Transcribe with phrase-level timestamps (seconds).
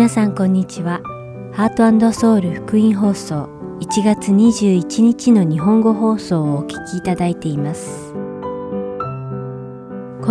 [0.00, 1.02] 皆さんこんにちは。
[1.52, 3.50] ハートソウル福音放送
[3.82, 8.14] 1月21日の日本語放送をお聞きいただいています。
[8.14, 8.18] こ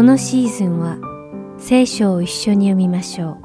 [0.02, 0.98] のシーズンは
[1.60, 3.38] 聖書を一緒に読みましょ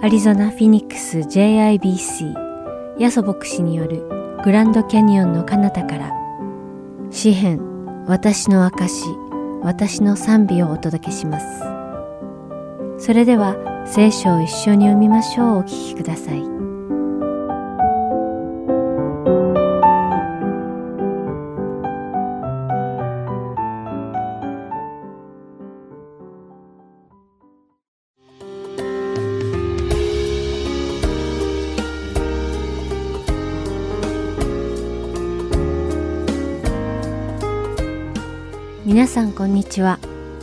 [0.00, 0.04] う。
[0.04, 4.06] アリゾナ・フィニックス JIBC ヤソ牧師による
[4.44, 6.12] グランドキャニオンの彼方から
[7.10, 9.06] 詩編私の証
[9.60, 11.64] 私の賛美をお届けします。
[13.04, 16.42] それでは聖書を一緒に読みましょうお聞きください。
[38.84, 39.98] 皆さんこんにちは。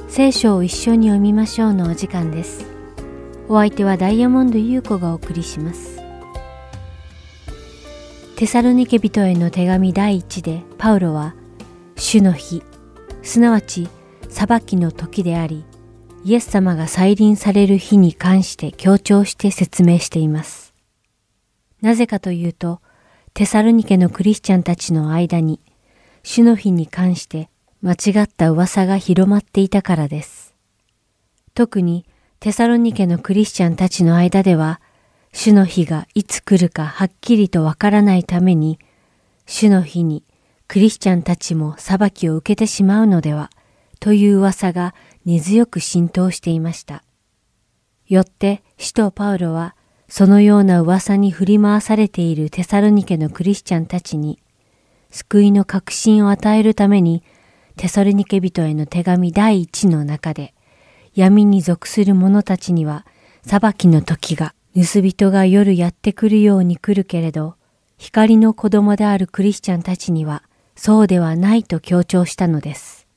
[0.08, 2.69] 聖書を一緒に読みましょうのお時間です。
[3.52, 6.00] お相手はダイヤモンド優子がお送りします。
[8.36, 11.34] テサロニケ人への手紙第一でパウロは、
[11.98, 12.62] 主の日、
[13.24, 13.90] すなわち
[14.30, 15.66] 裁きの時であり、
[16.24, 20.76] イエス様が再臨される日に関して強調して説明しています。
[21.82, 22.82] なぜかというと、
[23.34, 25.60] テサロニケのクリスチャンたちの間に、
[26.22, 27.50] 主の日に関して
[27.82, 30.54] 間違った噂が広まっていたからです。
[31.56, 32.06] 特に
[32.40, 34.80] テサロニケのクリスチャンたちの間では、
[35.34, 38.80] 主の日がいつ来るかはっきりとわからないために、
[39.46, 40.24] 主の日に
[40.70, 43.50] クリスチャンたちも裁きを受けてしまうのでは、
[44.00, 44.96] という噂が
[45.26, 47.04] 根強く浸透していました。
[48.08, 49.76] よって使徒パウロは、
[50.08, 54.40] そのような噂に振り回されているテサロニケのクリスチャンたちに、
[55.12, 57.22] 救いの確信を与えるために
[57.76, 60.54] テソルニケ人への手紙第一の中で、
[61.16, 63.06] 闇に属する者たちには、
[63.44, 67.56] 裁きの時が、盗人が夜やってくるように来るけれど、
[67.98, 70.44] 光の子供であるクリスチャンたちには、
[70.76, 73.08] そうではないと強調したのです。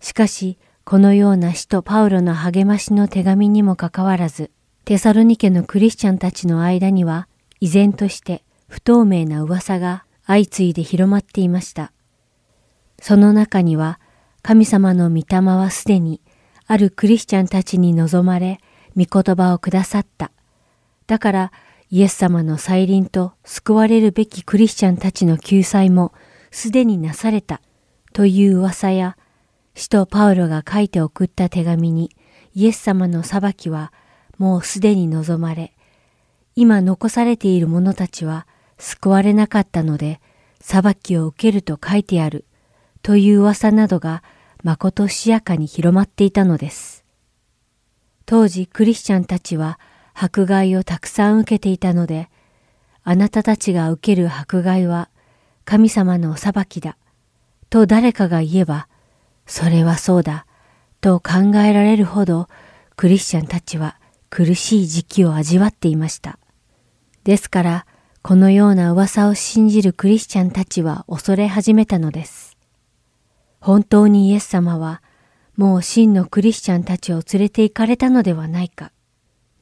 [0.00, 4.50] しかし、このような使徒パウロの励ましの手紙にもかかわらず、
[4.84, 7.28] テサロニケのクリスチャンたちの間には、
[7.60, 11.92] 依然として不透明な噂が相次いで広まっていました。
[13.00, 14.00] その中には
[14.42, 16.20] 神様の御霊はすでに
[16.68, 18.60] あるクリスチャンたちに望まれ
[18.96, 20.30] 御言葉をくださった。
[21.06, 21.52] だから
[21.90, 26.12] イエス様の再臨と救われるべきクリスチャンたちの救済も
[26.50, 27.62] すでになされた
[28.12, 29.16] という噂や
[29.74, 32.14] 使徒パウロが書いて送った手紙に
[32.54, 33.92] イエス様の裁きは
[34.36, 35.72] もうすでに望まれ
[36.56, 38.46] 今残されている者たちは
[38.76, 40.20] 救われなかったので
[40.60, 42.44] 裁きを受けると書いてある
[43.02, 44.22] という噂などが
[44.62, 47.04] まことしやかに広まっていたのです。
[48.26, 49.78] 当時クリスチャンたちは
[50.14, 52.28] 迫害をたくさん受けていたので、
[53.04, 55.08] あなたたちが受ける迫害は
[55.64, 56.96] 神様のお裁きだ、
[57.70, 58.88] と誰かが言えば、
[59.46, 60.46] それはそうだ、
[61.00, 62.48] と考えられるほど
[62.96, 63.98] クリスチャンたちは
[64.30, 66.38] 苦しい時期を味わっていました。
[67.24, 67.86] ですから、
[68.22, 72.47] このような噂を信じるクリスチャンたちは恐れ始めたのです。
[73.60, 75.02] 本当にイエス様は
[75.58, 78.92] もう真のクリスチャンたちを連れて行かれたのではないか。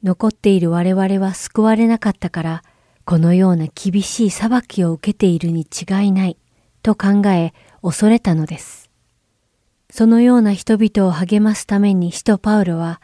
[0.03, 2.63] 残っている我々は救われなかったから、
[3.03, 6.37] このような厳しい裁きを受けているに違いない、
[6.83, 8.91] と考え恐れたのです。
[9.89, 13.01] そのような人々を励ますために使徒パウロは、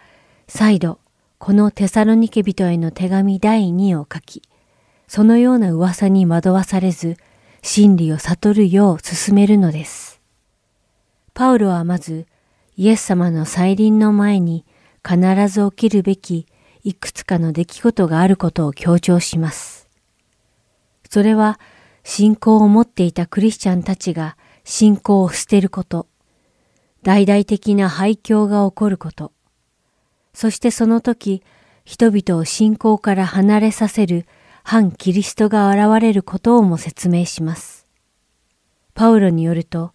[0.47, 0.99] 再度、
[1.39, 4.43] このテサロニケ人への手紙第2を書き、
[5.07, 7.17] そのような噂に惑わされず、
[7.63, 10.12] 真理を悟るよう進めるのです。
[11.33, 12.27] パウロはまず、
[12.75, 14.65] イエス様の再臨の前に
[15.07, 15.17] 必
[15.47, 16.47] ず起きるべき
[16.83, 19.87] いくつかの出来事があることを強調します。
[21.09, 21.59] それは
[22.03, 26.07] 信仰を持っていたクリスチャンたちが信仰を捨てること、
[27.01, 29.31] 大々的な廃墟が起こること、
[30.33, 31.43] そしてその時、
[31.85, 34.25] 人々を信仰から離れさせる
[34.63, 37.85] 反キリストが現れることをも説明します。
[38.93, 39.92] パウロによると、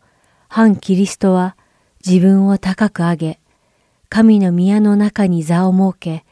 [0.48, 1.56] 反キリストは
[2.04, 3.40] 自分を高く上げ、
[4.08, 6.24] 神の宮の中に座を設け、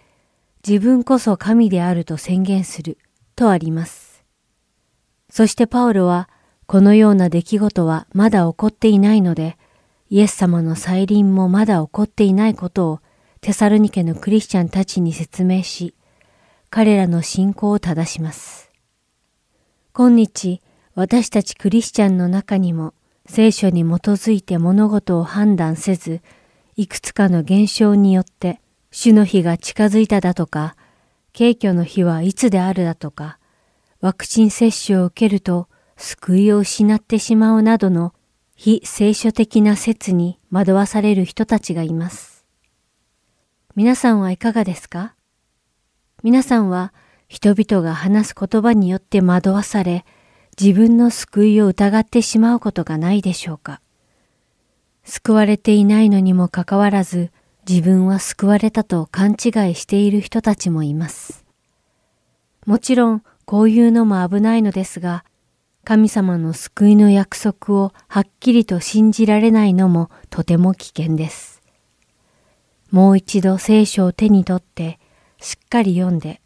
[0.67, 2.99] 自分こそ神であると宣言する
[3.37, 4.25] とあります。
[5.29, 6.29] そしてパウロは
[6.67, 9.59] このような出来事はまだ起こっていないので、
[10.09, 13.01] イエス様の再臨もまだ起こっていないことを
[13.41, 15.95] テサルニケのクリスチャンたちに説明し、
[16.71, 18.73] 彼らの信仰を正します。
[19.93, 20.61] 今日、
[20.95, 22.95] 私たちクリスチャンの中にも、
[23.29, 26.23] 聖書に基づいて物事を判断せず、
[26.77, 30.77] いくつかの現象によって主の日が近づいただとか、
[31.37, 33.39] 軽挙の日はいつであるだとか、
[34.01, 38.15] ワクチン接種を受けると救いを失ってしまうなどの
[38.55, 42.45] 非聖書的な説に惑わされる人たちがいます。
[43.75, 45.15] 皆さんはいかがですか？
[46.23, 46.95] 皆さんは
[47.29, 50.07] 人々が話す言葉によって惑わされ、
[50.61, 53.81] 自分の救いを疑ってしまうことがないでしょうか
[55.05, 57.31] 救われていないのにもかかわらず、
[57.69, 61.45] 自分は救われたと勘違いしている人たちもいます。
[62.65, 65.25] もちろん、こういうのも危ないのですが、
[65.85, 71.63] 神様の救いの約束をはっきりと信じられないのもとても危険です。
[72.91, 74.99] もう一度聖書を手に取って
[75.41, 76.41] しっかり読んで、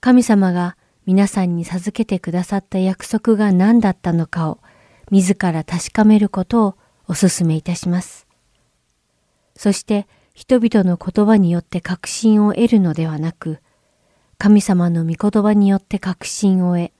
[0.00, 0.78] 神様が
[1.10, 4.60] 皆さんに授けてくださった約束が何だったのかを
[5.10, 6.76] 自ら確かめることを
[7.08, 8.28] お勧めいたします。
[9.56, 13.58] そして人々の言葉によって確信を得るのではなく、
[14.38, 16.92] 神様の御言葉によって確信を得、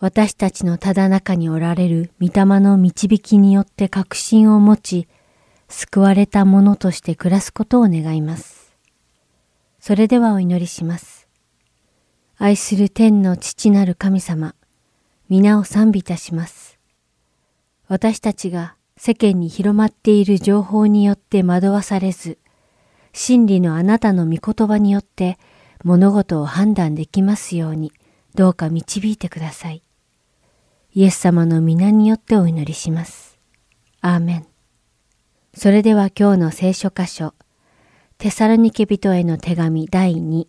[0.00, 5.08] 私たちのただ中におられる御霊の導きによって確信を持ち、
[5.68, 8.74] 救われたものとして暮らすことを願います。
[9.78, 11.25] それではお祈りします。
[12.38, 14.54] 愛する天の父なる神様、
[15.30, 16.78] 皆を賛美いたします。
[17.88, 22.36] 私たちが世間に広まっている情報によって惑わされず、
[23.14, 25.38] 真理のあなたの御言葉によって
[25.82, 27.90] 物事を判断できますように、
[28.34, 29.82] どうか導いてください。
[30.92, 33.38] イエス様の皆によってお祈りします。
[34.02, 34.46] アーメン。
[35.54, 37.32] それでは今日の聖書箇所、
[38.18, 40.46] テサロニケ人への手紙第2、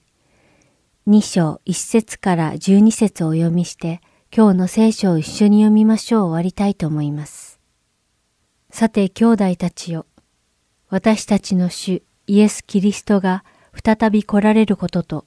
[1.07, 4.01] 2章1節から12節をお読みして、
[4.36, 7.62] 今日の聖書を一緒に読みましょう終わりたいと思います。
[8.71, 10.06] さて兄弟たちよ、
[10.89, 15.25] 私たちの主イエス・キリストが再び来られることと、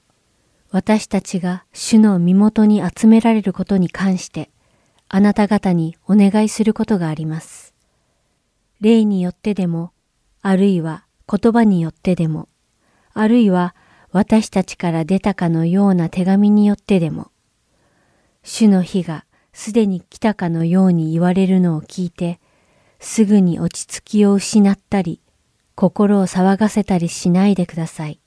[0.69, 4.51] 私たちが主の身元に集められることに関して、
[5.09, 7.73] あなた方にお願いすることがあります。
[8.81, 9.93] 霊によってでも、
[10.43, 12.49] あるいは言葉によってでも、
[13.15, 13.73] あるいは
[14.11, 17.31] 私たちから出たかのような手紙によってでも、
[18.43, 22.39] 主の日がすでに来たかのように言われるのを聞いて、
[22.99, 25.21] すぐに落ち着きを失ったり、
[25.75, 28.19] 心を騒がせたりしないでください。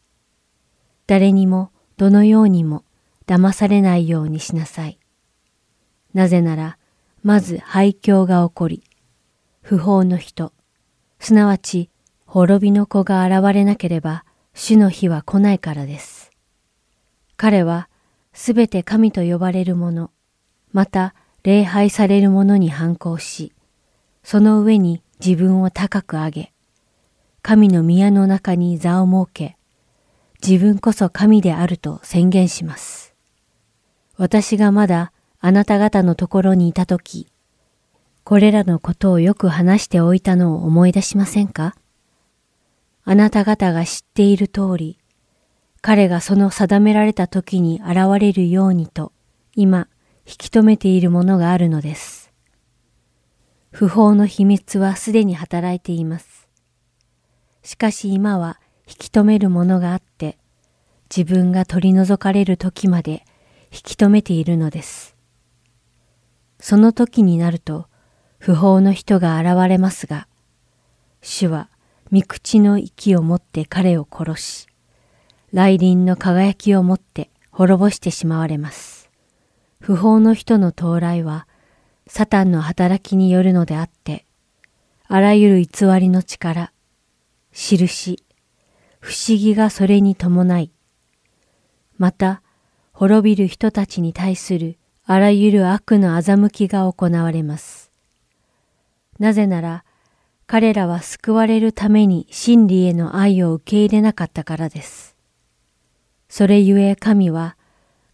[1.07, 2.85] 誰にもどのようにも
[3.27, 4.99] 騙されないようにしなさい。
[6.15, 6.79] なぜなら、
[7.23, 8.85] まず廃墟が起こり、
[9.61, 10.53] 不法の人、
[11.19, 11.91] すなわち
[12.27, 16.31] 滅びの子が現れなければ、主の日は来ないからです。
[17.37, 17.89] 彼は、
[18.33, 20.11] すべて神と呼ばれる者、
[20.73, 23.53] また礼拝される者に反抗し、
[24.23, 26.53] その上に自分を高く上げ、
[27.43, 29.57] 神の宮の中に座を設け、
[30.47, 33.15] 自分こそ神であると宣言します。
[34.17, 37.29] 私がまだあなた方のところにいたとき、
[38.23, 41.75] これらのことをよく話しておいたのを思い出しませんか？
[43.05, 44.99] あなた方が知っている通り、
[45.83, 49.13] 彼がその定められた時に現れるようにと、
[49.55, 49.89] 今、
[50.27, 52.33] 引き止めているものがあるのです。
[53.71, 56.49] 不法の秘密はすでに働いています。
[57.63, 60.39] しかし今は引き止めるものがあって、
[61.15, 63.25] 自分が取り除かれる時まで
[63.71, 65.15] 引き止めているのです。
[66.59, 67.89] その時になると
[68.39, 70.29] 不法の人が現れますが、
[71.21, 71.69] 主は
[72.13, 74.67] 御口の息を持って彼を殺し、
[75.53, 79.11] 来臨の輝きを持って滅ぼしてしまわれます。
[79.81, 81.47] 不法の人の到来は、
[82.07, 84.27] サタンの働きによるのであって、
[85.07, 86.73] あらゆる偽りの力、
[87.53, 88.23] 印、
[89.01, 90.71] 不思議がそれに伴い、
[91.99, 92.43] また、
[92.93, 97.93] 滅びる人たちに対するあらゆる悪の欺きが行われます。
[99.19, 99.85] なぜなら、
[100.55, 105.17] 彼らは救われるために真理への愛を受け入れなかったからです。
[106.29, 107.57] それゆえ神は、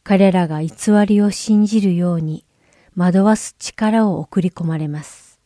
[0.04, 0.70] 彼らが偽
[1.06, 2.47] りを信じるように
[2.97, 5.38] 惑わす力を送り込まれます。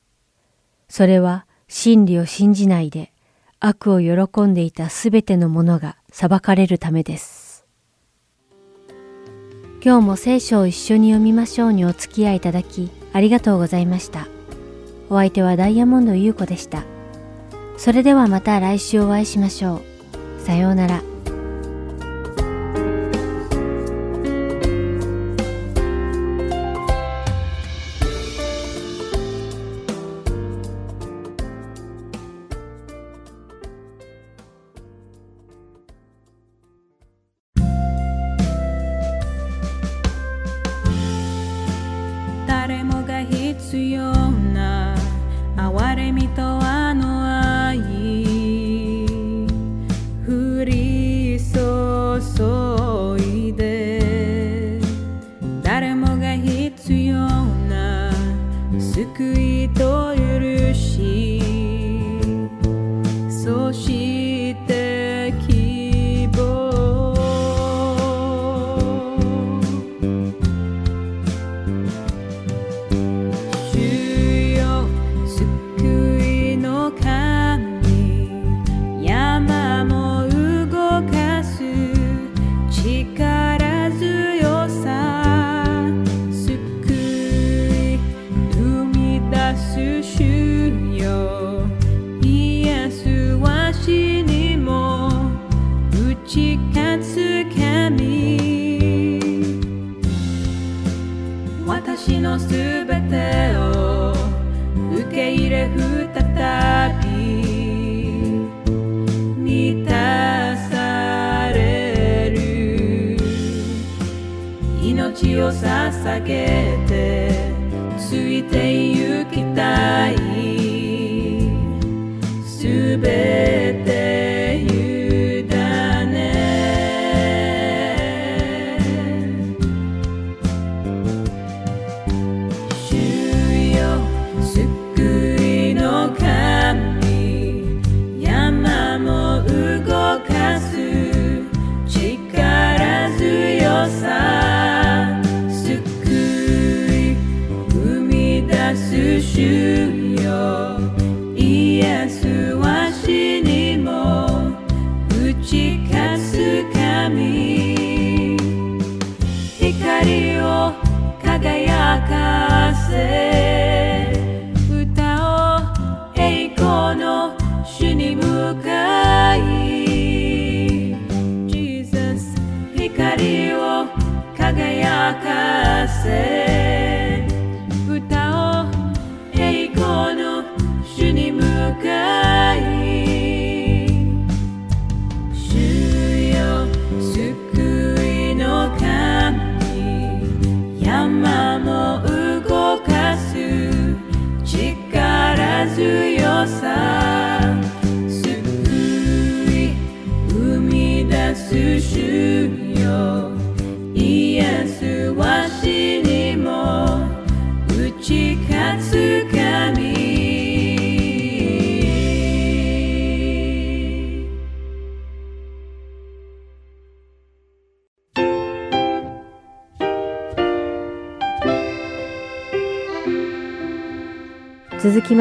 [0.89, 3.13] それは真理を信じないで
[3.59, 7.67] 悪を喜んでいたすべての者が裁かれるためです。
[9.85, 14.29] 今日も聖書を一緒に読みましょうにお付き合いいただきありがとうございました。
[15.11, 16.85] お相手はダイヤモンド優子でした。
[17.77, 19.83] それではまた来週お会いしましょ
[20.41, 20.41] う。
[20.41, 21.14] さようなら。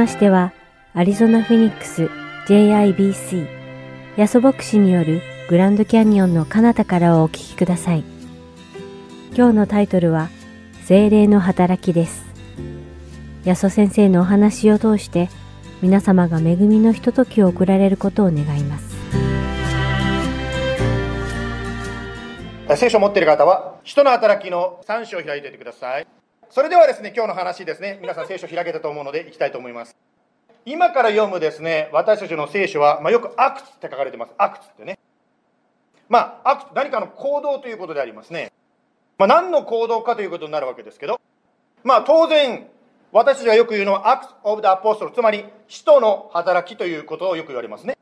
[0.04, 0.52] ましては、
[0.94, 2.10] アリゾナ・フェニックス
[2.48, 3.48] JIBC
[4.18, 8.04] ヤソ牧師によるグランドキャニオンの彼方からをお聞きください。
[9.34, 10.28] 今日のタイトルは、
[10.84, 12.26] 精霊の働きです。
[13.46, 15.30] ヤソ先生のお話を通して、
[15.82, 18.98] 皆様が恵みのひとときを送られることを願います。
[22.76, 26.23] 聖書を持っている方は、人の働きの3章を開いておいてください。
[26.50, 29.96] それではですね、今日の話ですね、皆さん聖書開けたと思うので、いきたいと思います。
[30.66, 34.34] 今から読むですね、私たちの聖書は、まあ、よくアクツって書かれてます。
[34.38, 35.00] アクツってね。
[36.08, 38.52] まあ、アクツ、何かの行動ということでありますね。
[39.18, 41.20] まあ、何の行動かということになるわけですけど、
[41.84, 42.68] まあ、当然、
[43.12, 47.98] 私たちがよく言うのは、アクツ・オブ・ダ・アポストル、つまり、使徒の働きということをよく言われますね。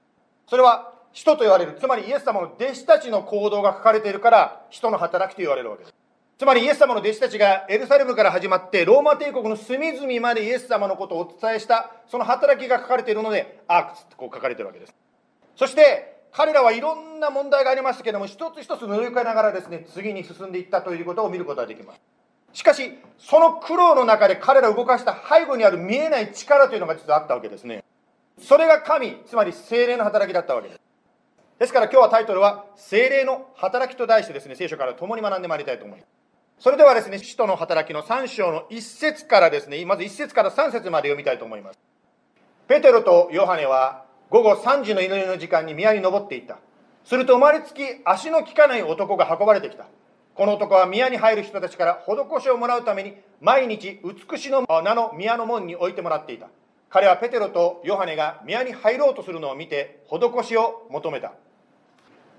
[0.47, 6.00] それは、使徒と言われる、つまりイエス様の弟子たちの行動が書かれているから、使徒の働きと言われるわけです。
[6.41, 14.95] つまりイエス様の弟子たちがエルサレムから始まってローマ帝国の隅々までイエス様のことをお伝えしたその働きが書かれているのでアークスってこう書かれてるわけです。
[15.55, 22.01] そして彼らはいろんな問題がありましたけども一つ一つ乗り越えながらですね次に進んでいったということを見ることができます。
[22.53, 27.83] しかしその苦労の中で彼らを動かした背後にある見えない力というのが実はあったわけですね。
[28.39, 30.81] それが神つまり精霊の働きだったわけです。
[31.59, 36.20] ですから今日はタイトルは精霊の働きと題してですね聖書から共に学んでまいりたいと思います。
[36.61, 41.79] それではですね、使徒の働きの3章の1節からですね、まず1節から3節まで読みたいと思います。
[42.67, 46.59] ペテロとヨハネは午後3時の祈りの時間に宮に登っていった。
[47.03, 49.87] すると生まれつき足の利かない男が運ばれてきた。
[50.35, 56.47] この男は宮に入る人たちから施しをもらうために毎日美しの名の宮の門に置いてもらっていた。
[56.91, 61.33] 彼はペテロとヨハネが宮に入ろうとするのを見て施しを求めた。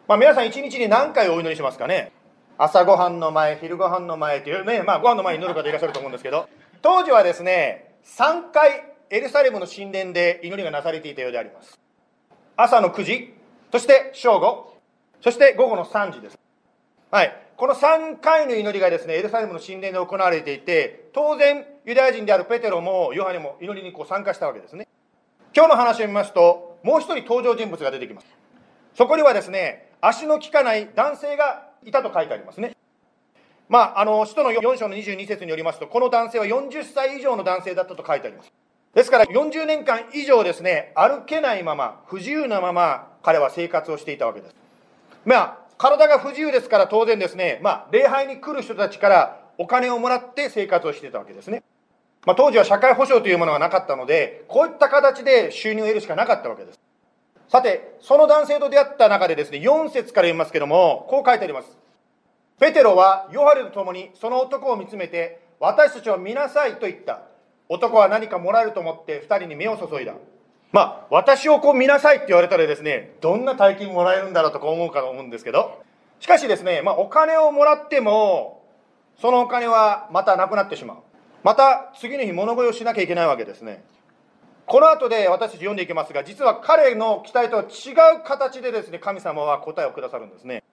[0.07, 2.13] まあ、皆さん一日に何回お祈りしますかね？
[2.59, 6.49] 朝ごはんの前、昼ごはんの前というね、まあ、ご飯の前に祈る方いらっしゃると思うんですけど、
[6.81, 11.79] 当時はですね、3回エルサレムの神殿で祈りがなされていたようであります。
[12.57, 13.35] 朝の9時
[13.71, 14.75] そして正午
[15.21, 16.39] そして午後の3時です。
[17.11, 17.37] はい。
[17.57, 24.89] この3回の祈りがですねエルサレムの神殿で行われていて当然ユダヤ人であるペテロもヨハネも祈りにこう参加したわけですね。
[25.55, 28.27] 今日の話を見ますともう一人登場人物が出てきます。
[28.95, 32.77] そこにはですね足の利かない男性がいたと書いてありますね
[33.69, 38.53] まあ、あの、使徒の4章の22節によりますと、この男性は40歳以上の男性だったと書いてあります。
[38.95, 44.55] ですから、40年間以上ですね、歩けないまま、不自由なまま、彼は生活をしていたわけです。
[45.25, 51.63] まあ、体が不自由ですから当然ですね、まあ、礼拝に来る人たちからお金をもらって生活をしていたわけですね。
[52.27, 56.79] まあ、当時は社会保障というものがなかったので、こういった形で収入を得るしかなかったわけです。
[57.53, 61.77] さて、その男性と出会った中でですね、4節から読みますけども、こう書いてあります。
[62.59, 67.21] ペテロはヨハネと共にその男を見つめて、私たちを見なさいと言った。
[67.69, 70.15] 男は何かもらえると思って2人に目を注いだ。
[70.73, 75.83] まあ、私をこう見なさいって言われたらですね、どんな大金もらえるんだろうとか思うかと思うんですけど、
[76.21, 78.65] しかしですね、まあ、お金をもらっても、
[79.21, 80.97] そのお金はまたなくなってしまう。
[81.43, 83.85] また次の日物乞いをしなきゃいけないわけですね。
[84.73, 90.65] この後で私たち読んでいきますが、実は彼の期待とは違う形でですね、神様は答えをくださるんですね。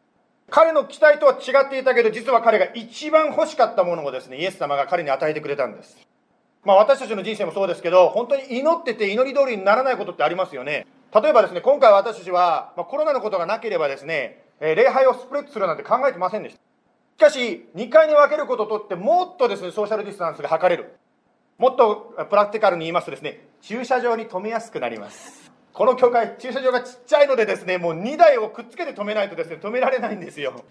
[0.50, 5.98] 彼の期待とは違っていたけど、実は彼が一番欲しかったものをですね、イエス様が彼に与えてくれたんです。
[6.63, 10.88] まあ私たちの人生もそうですけど、本当に祈ってて祈り通りにならないことってありますよね。
[11.13, 17.27] 例えばですね、今回私たちは、まあ、コロナのことがなければですね、えー、礼拝をスプレッドするなんて考えてませんでした。
[17.27, 20.98] しかし、2回に分けることとって、もっとですね、ソーシャルディスタンスが測れる。
[21.60, 25.51] もっとプラクティカルに言いますとですね、駐車場に止めやすくなります。
[25.74, 30.63] この教会駐車場がちっちゃいのでですねもう2台をくっつけて止めないとですね止められないんですよ。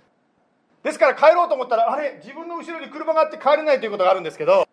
[0.82, 4.66] ですから帰ろうと思ったらあれ自分の後ろに車があって帰れないということがあるんですけど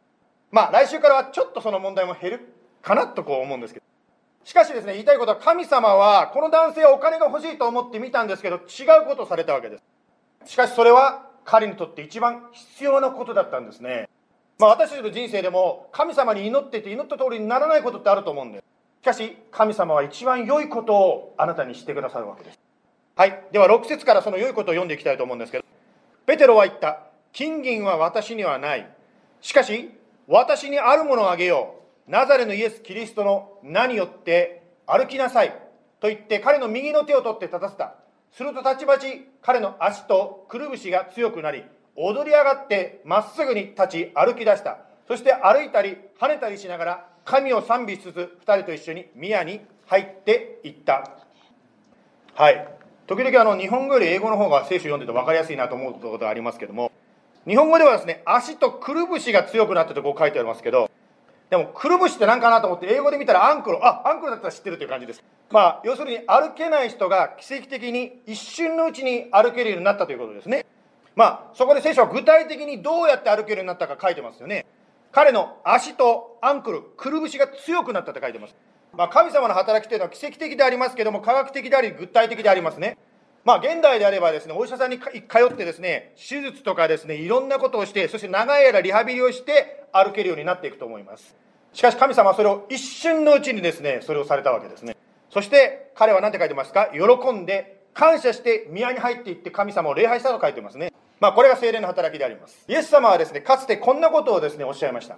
[0.52, 3.86] まあ来週からはちょっとその問題も減るかなとこう思うんですけど。
[4.46, 9.80] しかしですね言いたいことは神様はこの男性はお金が欲しいと思って見たんですけど違うことをされたわけで
[10.46, 10.52] す。
[10.52, 14.08] しかしそれは彼にとって一番必要なことだったんですね。
[14.58, 18.64] まあ私たちの人生でも神様に祈ってて祈った通りにならないことってあると思うんです。
[19.02, 22.60] しかし神様は一番良いことをあなたにしてくださるわけです。
[23.16, 23.44] はい。
[23.52, 25.66] では6節からその良いことを読んでいきたいと思うんですけど。
[26.26, 27.04] ペテロは言った。
[27.34, 28.90] 金銀は私にはない。
[29.42, 29.92] しかし
[30.28, 31.76] 私にあるものをあげよ
[32.08, 32.12] う。
[32.12, 35.50] ナザレのイエス・キリストの名によって歩きなさい。
[36.00, 37.96] と言って彼の右の手を取って立たせた。
[38.32, 41.64] するとたちまち彼の足とくるぶしが強くなり
[41.96, 44.80] 踊り上がってまっすぐに立ち歩き出した。
[45.08, 51.10] そして歩いたり跳ねたりしながら神を賛美しつつ2人と一緒に宮に入っていった。
[52.34, 52.68] はい。
[53.08, 56.92] 時々あの日本語より英語の方が聖書読んでて分かりやすいなと思うことがありますけども
[57.48, 60.90] 日本語ではですね足とくるぶしが強くなったとこう書いてありますけど
[61.52, 65.24] でもくるぶしって何かなと思って英語で見たらアンクルあアンクルだったら知ってるという感じです。
[65.52, 70.66] まあ要するに歩けない人が奇跡的に一瞬のうちに歩けるようになったということですね。
[71.16, 74.66] まあそこで聖書は具体的にどうやって歩けるようになったか書いてますよね
[75.12, 78.56] 彼の足とアンクル、くるぶしが強くなったと書いてます。
[78.92, 82.98] まあ、神様の働きというのは奇跡的でありますけども、科学的であり、具体的でありますね。
[83.46, 85.06] まあ、現代であればですね、お医者さんに通
[85.50, 91.34] ってですね、手術とかですね、いろんなことをして、そして長い間リハビリをして歩けるようになっていくと思います。
[91.72, 94.98] しかし神様はそれを一瞬のうちにですね、それをされたわけですね。
[95.30, 96.90] そして彼は何て書いてますか？
[96.94, 100.92] 喜んで感謝して宮に入っていって神様を礼拝したと書いてますね。
[101.20, 102.66] まあ、これが精霊の働きであります。
[102.68, 105.18] イエス様はですね、かつてこんなことをですね、おっしゃいました。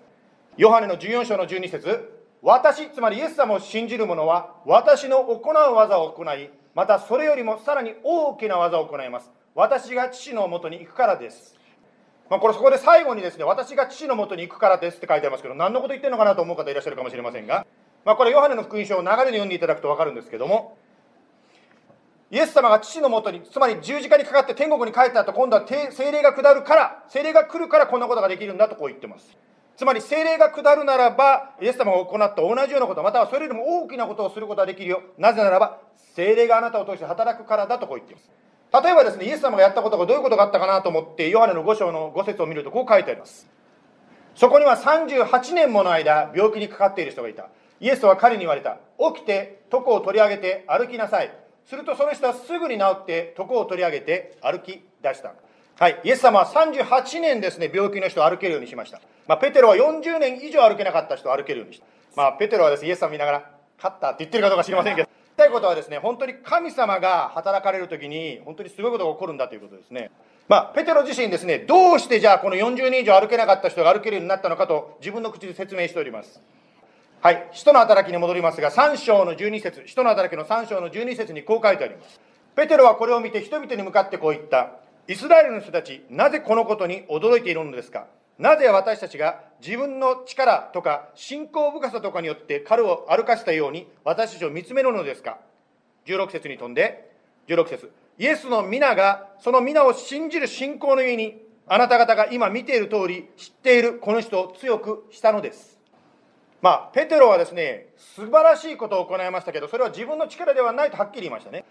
[0.58, 9.32] ヨハネの14章の12節私、つまりイエス様を信じる者は、私の行う技を行い、またそれよりもさらに大きな技を行います。
[9.56, 11.58] 私が父のもとに行くからです。
[12.30, 17.66] まあ、これそこで最後にですね、私が父のもとに行くからですって書いてありますけど、何のこと言ってるのかなと思う方いらっしゃるかもしれませんが、
[18.06, 20.78] まあ、これヨハネの福音書を流れで読んでいただくと分かるんですけども、
[22.30, 29.38] イエス様が父のもとに、つまり十字架にかかって天国に帰った後、今度は精霊が下るから、精霊が来るからこんなことができるんだとこう言ってます。
[29.78, 35.04] つまり精霊が下るならば、イエス様が行った同じようなこと、またはそれよりも大きなことをすることができるよ。
[35.18, 35.80] なぜならば、
[36.16, 38.30] 精霊があなたを通して働くからだとこう言っています。
[38.84, 43.48] 例えばですね、イエス様がやったことがどういうことがあったかなと思って、ヨハネの5章の5節を見るとこう書いてあります。
[44.36, 47.48] そこには38年もの間、病気にかかっている人がいた。
[47.80, 48.80] イエスは彼に言われた。
[49.14, 51.47] 起きて、床を取り上げて歩きなさい。
[51.68, 55.34] するとその人はすぐに治って床を取り上げて歩き出した。
[55.80, 59.02] はい、イエス様は38年ですね、病気の人を歩けるようにしました。
[59.28, 61.86] まあ、ペテロは40年以上歩けなかった人を歩けるようにした。
[62.16, 70.10] まあ、ペテロはですね、イエス様見ながら、勝ったって言ってるかどうか知りませんけど、たいことはですね、本当に神様が働かれるときに、本当にすごいことが起こるんだということですね。
[70.48, 76.42] まあ、ペテロ自身ですね、どうしてじゃあこの40人以上歩けなかった人が歩けるようになったのかと自分の口で説明しております。
[77.20, 82.20] はい、使徒の働きに戻りますが、3章の12節使徒の働きの3章の12節にこう書いてあります。
[82.56, 84.74] ペテロはこれを見て人々に向かってこう言った。
[85.08, 88.06] イスラエルの人たち、なぜこのことに驚いているのですか？
[88.38, 95.40] なぜ私たちが自分の力とか信仰深さとかによって彼を歩かせたように私たちを見つめるのですか
[96.06, 97.10] ?16 節に飛んで、
[97.48, 105.77] 16節イエスの皆がその皆を信じる信仰の上にあなた方が今見ている通り知っているこの人を強くしたのです。
[106.62, 111.66] まあ、ペテロはですね、素晴らしいことを行いましたけど、それは自分の力ではないとはっきり言いましたね。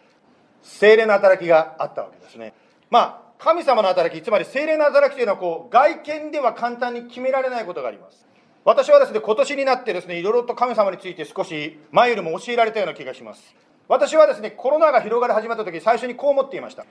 [0.63, 2.55] 精霊の働きがあったわけですね。
[2.89, 8.27] まあ、神様の働き、つまり精霊の働きというのはこう、外見では簡単に決められないことがあります。
[8.65, 13.55] 私はですね、今年になってですね、いろいろと神様について少し前よりも教えられたような気がします。
[13.89, 16.85] 私はですね、コロナが広がり始まった時、最初にこう思っていました。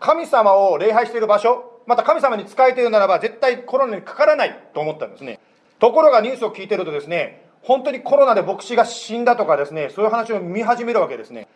[0.00, 5.40] 神様を礼拝している場所、また神様に仕えているならば、絶対コロナにかからないと思ったんですね。
[5.78, 11.48] ところがニュースを聞いてるとですね、本当にコロナで牧師が死んだとかですね、そういう話を見始めるわけですね。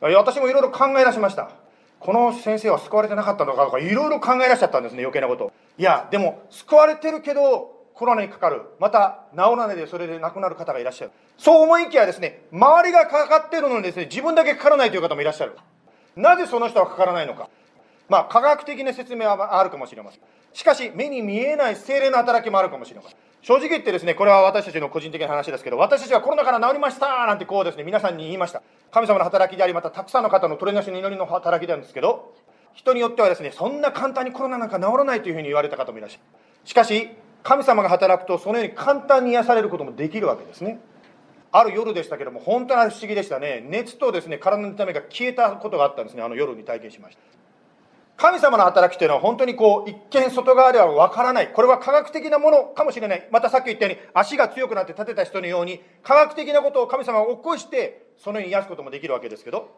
[0.00, 1.50] 私もいろいろ考え出しました。
[1.98, 5.52] この先生は救われてなかったのかとか、いろいろ考え出しちゃったんですね、余計なこと。
[5.78, 8.62] いや、でも、救われてるけど、コロナにかかる。
[8.78, 11.10] また、治らないでそれで亡くなる方がいらっしゃる。
[11.38, 15.56] そう思いきやですね、周りがかかってるのにですね、自分だけかからないという方もいらっしゃる。
[16.14, 17.48] なぜその人はかからないのか。
[18.08, 20.20] まあ、科学的な説明はあるかもしれません。
[20.52, 23.16] しかし、目に見えない精霊の働きもあるかもしれません。
[23.42, 28.62] 正直言ってですね、これは私たちの個人的な話ですけど、私たちはコロナから治りましたなんてこうですね、皆さんに言いました。
[28.90, 32.34] 神様の働きであり、またたくさんの方のトレなしの祈りの働きなんですけど、
[32.74, 36.22] 人によってはですね、そんな簡単にコロナなんか治らないというふうに言われた方もいらっしゃる。
[36.64, 37.10] しかし、
[37.42, 40.80] 神様が働くと、そのように簡単に癒されることもできるわけですね。
[41.52, 43.64] ある夜でしたけども、本当に不思議でしたね。
[43.66, 47.35] 熱とですね、体の痛みが消えたことがあったんですね、あの夜に体験しました。
[48.16, 51.48] 神様の働きというのは本当にこう、一見外側ではわからない。
[51.48, 53.28] これは科学的なものかもしれない。
[53.30, 59.68] またさっき言ったように、足が強くなって立てた人のように、科学的なことを神様が起こして、そのように癒すこともできるわけですけど、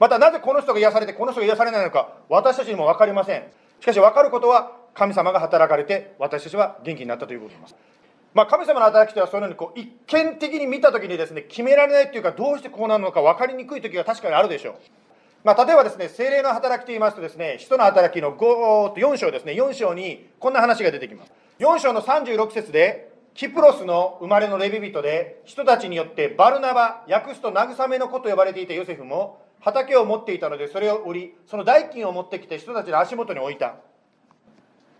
[0.00, 3.44] またなぜこの人が癒されて、この人が癒されないのか、私たちにも分かりません。
[3.80, 7.74] しかし分かることは、神様が働かれて、私たちは元気になったということです。
[8.32, 14.74] まあ、神様の働きというのはそのようにこう一見的に見たときにですね、決められないというか、どうしてこうなるのか分かりにくいときが確かにあるでしょう。
[15.44, 21.32] まあ、例えばですね、精霊の働きと言いますとですね、使徒の働きの5 4章ですね、4章にこんな話が出てきます。
[21.58, 33.76] 4章の36節で、キプロスの生まれのレビ人で、人たちによってバルナバ、訳すと慰めの子と呼ばれていたヨセフも、畑を持っていたので、それを売り、その代金を持ってきて人たちの足元に置いた。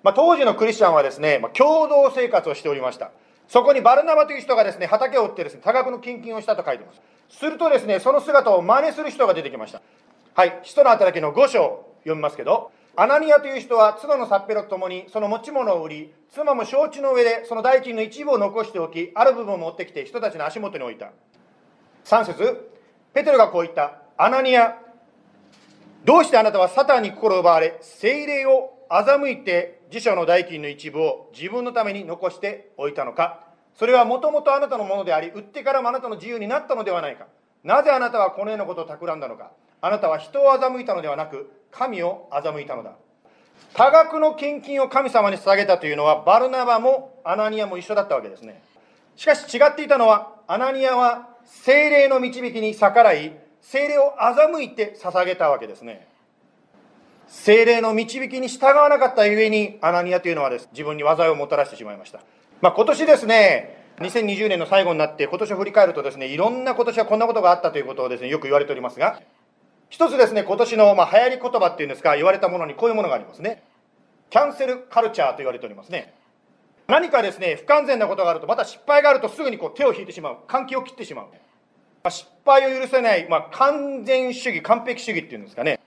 [0.02, 3.12] まあ、当時のクリスチャンはですね、まあ、共同生活をしておりました。
[3.46, 7.00] そこにバルナバという人がですね、畑を売ってですね、多額の献金をしたと書いてます。
[7.28, 9.83] するとですね、その姿を真似する人が出てきました。
[10.35, 21.11] はい、使徒の働きの5章読みますけど、アナニアという人は妻のサッペロと共にその持ち物を売り、妻も承知の上でその代金の一部を残しておき、ある部分を持ってきて人たちの足元に置いた。
[22.07, 22.71] 3節
[23.12, 23.99] ペテロがこう言った。
[24.16, 24.79] アナニア、
[26.07, 37.27] どうしてあなたはサタンに心を奪われ、精霊を欺いて辞書の代金の一部を自分のために残しておいたのかそれはもともとあなたのものであり、売ってからもあなたの自由になったのではないか。
[37.64, 39.53] なぜあなたはこのようなことを企んだのか。
[39.83, 42.92] あなたは人を欺いたのではなく、神を欺いたのだ。
[43.75, 48.62] 多額の献金を神様に捧げたというのは、バルナバもアナニアも一緒だったわけですね。
[49.16, 56.07] しかし違っていたのは、アナニアは精霊の導きに逆らい、精霊を欺いて捧げたわけですね。
[57.27, 62.21] 精霊の導きに従わなかったゆえに、アナニアというのはです、自分に災いをもたらしてしまいました。
[62.61, 69.21] まあ、今年ですね、2020年の最後になって、今年を振り返るとですね、いろんな今年はこんなことがあったということをですね、よく言われておりますが、
[69.92, 73.62] 一つですね、今年のまあ流行り言葉っていうんですか、言われたものにこういうものがありますね。
[74.31, 76.14] キャンセルカルチャーと言われておりますね。
[76.87, 80.38] 何かですね、不完全なことがあると、また失敗があるとすぐにこう手を引いてしまう。
[80.48, 81.26] 換気を切ってしまう。
[81.26, 81.33] ま
[82.05, 85.78] あ、失敗を許せない、まあ、完全主義、完璧主義っていうんですかね。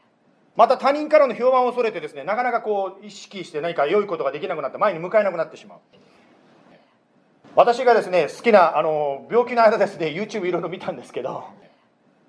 [0.55, 5.79] また他人からの評判を恐れてですね、なかなかこう意識して何か良いことができなくなって前に向かえなくなってしまう。
[7.55, 11.45] 私がですね、好きな、あの、病気の間ですね、YouTube いろいろ見たんですけど、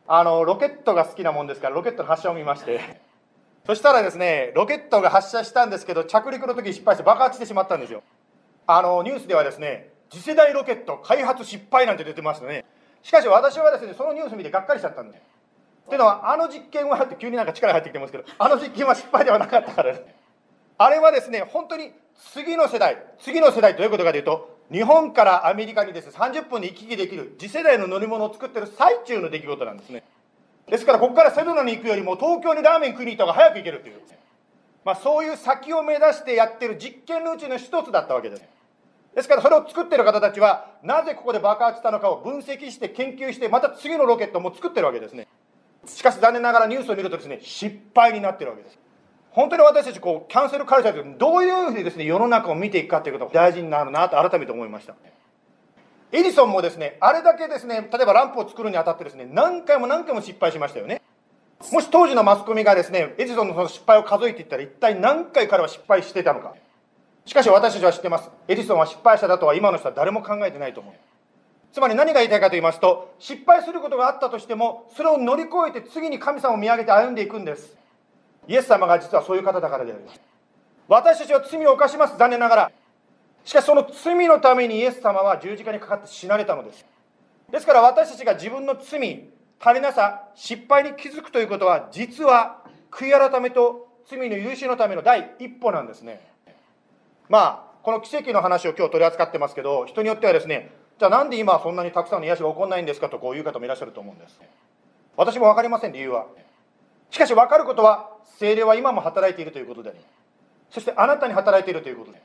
[0.08, 3.00] あの、ロケットが好きなもんですから、ロケットの発射を見まして、
[3.66, 8.02] そしたらですね、ロケットが発射したんですけど、着陸の時失敗して爆発してしまったんですよ。
[8.66, 12.64] あの、ニュースではですね、次世代ロケット開発失敗なんて出てましたね。
[13.02, 15.20] しかし私はですね、そのニュース見てがっかりしちゃったんです。
[15.86, 20.04] っていうのは、あの実験はって急になんか力入ってきてますけど、あの実験は失敗ではなかったからです。
[20.78, 21.92] あれはですね、本当に
[22.32, 30.02] 次の世代、次の世代ということかというと、日本からアメリカにですね、30分で行き来できる次世代の乗り物を作ってる最中の出来事なんですね。
[30.68, 34.00] ですからここからセドナに行くよりも東京にラーメン食いに行った方が早く行けるという、
[34.84, 38.42] まあ、そういう先を目指してやってる実験のうちの一つだったわけです。
[39.14, 45.28] ですからそれを作ってる方たちはなぜここで爆発したのかを分析して研究してまた次のロケットも作ってるわけですね。
[45.86, 48.78] しかし残念ながらニュースを見るとですね失敗になってるわけです。
[49.36, 54.94] 本当に私たちこうキャンセルカルチャーというどういうふうにですね世の中を見ていくかということが大事になるなと改めて思いました
[56.10, 61.02] エジソンもですねあれだけですね例えばランプを作るにあたってですね何回も何回も失敗しましたよね
[61.70, 66.54] もし当時のマスコミがですねエジソンのその失敗を数えていったら一体何回彼は失敗していたのか
[67.26, 68.30] しかし私たちは知ってます。
[68.46, 70.94] エジソンは失敗者だとは今の人は誰も考えてないと思う。
[71.72, 77.76] つまり何が言いたいかと言いますと、失敗することがあったとしても、それを乗り越えて次に神様を見上げて歩んでいくんです。
[78.48, 80.20] イエス様が実はそういう方だからであります。
[80.88, 82.70] 私たちは罪を犯します、残念ながら。
[83.44, 86.84] しかしその罪のためにイエス様は十字架にかかって死なれたのです。
[87.50, 89.28] ですから私たちが自分の罪、
[89.60, 96.20] 足りなさ、失敗に気づくということは、実は悔い改めと罪の許しのための第一歩なんですね。
[97.28, 104.40] まあ、この奇跡の話を今日取り扱ってますけど、人によってはですね、じゃあなんで今そんなにたくさんの癒しが起こらないんですかとこういう方もいらっしゃると思うんです。
[105.16, 106.26] 私も分かりません、理由は。
[107.10, 109.98] しかし分かることは、精霊は今も働いているということであり、
[110.70, 112.22] そしてあなたに働いているということで。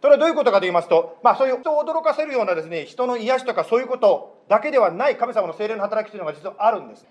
[0.00, 7.06] それはどういうことかと言いますと、まあそういう人を驚かせるようなですね、人の癒しとかそういうことだけではない神様の精霊の働きというのが実はあるんです。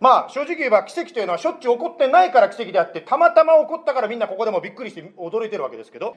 [0.00, 6.16] まあ正直言えば奇跡というのはしょっちゅう起こってないから奇跡であってたまたま起こったからみんなここでもびっくりして驚いてるわけですけど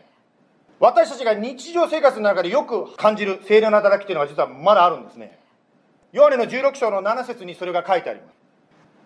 [0.80, 5.40] 私たちが日常生活の中でよく感じる精霊の働きというのは実はまだあるんですね
[6.12, 8.36] ヨハネの16章の7節にそれが書いてあります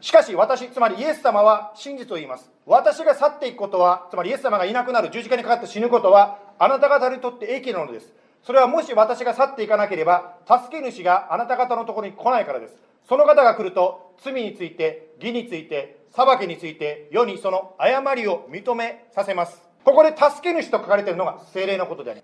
[0.02, 2.52] しかし私つまりイエス様は真実を言います。
[2.66, 8.12] 私が去っていくことはつまりイエス様がいなくなる十字架にかかって死ぬことはあなた方にとって益なのです。
[8.44, 12.76] それはもし私が去っていかなければ助け主があなた方のところに来ないからです。
[13.08, 19.62] その方が来ると罪について義について裁きについて世にその誤りを認めさせます。
[19.84, 22.22] ここで助け主と書かれているのが精霊のことであり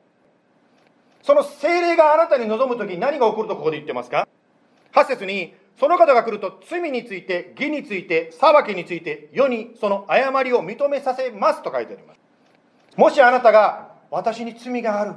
[1.23, 4.27] その精霊があなたに望む時に何が起こるとここで言ってますか
[4.93, 12.19] ？8節にその方が来ると罪について義について裁きについて世にその誤りを認めさせますと書いてあります。
[12.95, 15.13] もしあなたが私に罪がある。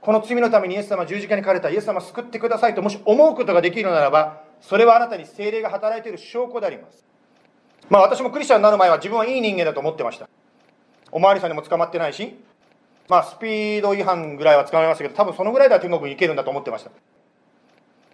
[0.00, 7.04] この罪のためにイエス様十字架にかかれたイエス様救ってくださいともし思うことができるのならばそれはあなたに精霊が働いている証拠であります。
[7.88, 10.28] まあ私もクリスチャンになる前は自分はいい人間だと思ってました。
[11.10, 12.36] おまわりさんにも捕まってないし
[13.08, 16.90] まあスピード違反ぐらいは捕まえましたけど多分そのぐらいでは天国に行けるんだと思ってました。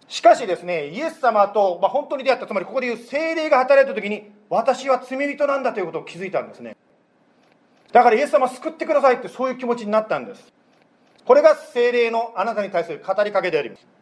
[0.07, 6.75] しかしですねイエス様と、まあ、本当に出会ったつまりここでいう精霊が働いた時に私は罪人なんだということを気づいたんですね
[7.91, 10.53] だからイエス様救ってくださいってそういう気持ちになったんです
[11.25, 13.95] これが精霊のあなたに対する語りかけであります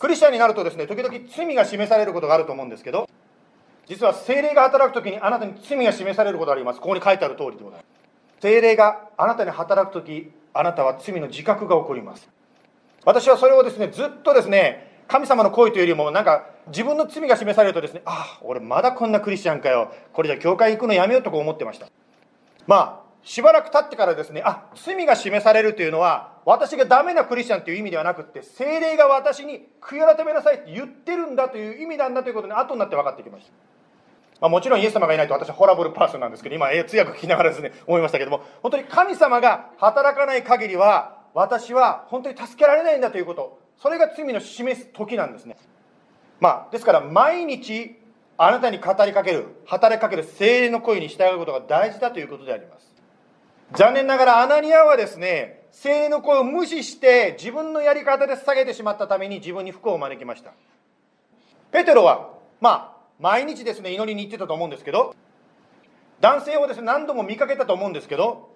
[0.00, 3.06] クリスチャンになるとですね、時々罪が示されることがあると思うんですけど、
[3.86, 6.80] 実は精霊が働く時にあなたに罪が示されることがあります。
[6.80, 7.84] ここに書いてある通りでございます。
[8.40, 12.30] 精霊があなたに働く時、あなたは罪の自覚が起こります。
[13.04, 19.92] 私はそれをですね、ずっとですね、神様の声というよりも、なんか自分の罪が示されるとですね、ああ、俺まだこんなクリスチャンかよ。
[20.12, 21.88] これじゃ教会行くのやめようとか思ってました。
[22.68, 33.52] まあ、しばらく経ってからですね、あ、罪が示されるというのは、私がダメなクリスチャンという意味ではなくって、精霊が私に悔い改めなさいって言ってるんだという意味なんだということに後になって分かってきました。
[34.40, 45.56] まあ、もちろんイエス様がいないと私はホラブルパーソンなんですけど、今、通訳聞きながらですね、思いましたけども、本当に神様が働かない限りは、私は本当に助けられないんだということ、それが罪の示す時なんですね。
[46.38, 47.96] まあ、ですから毎日、
[48.36, 52.94] あなたに語りかける、働きかける精霊の声に従うことが大事だということであります。
[53.74, 60.52] 残念ながらアナニアはですね、精霊の声を無視して自分のやり方で下げてしまったために自分に不幸を招きました。
[61.70, 65.14] ペテロは、まあ、毎日ですね、祈りに行ってたと思うんですけど、
[66.20, 68.49] 男性をですね、何度も見かけたと思うんですけど、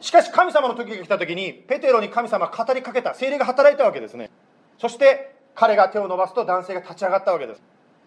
[0.00, 4.30] しかし神様の時が来た時に、ペテロに神様語りかけた、精霊が働いたわけですね。
[4.78, 7.62] そして彼が手を伸ばすと男性が立ち上がったわけです。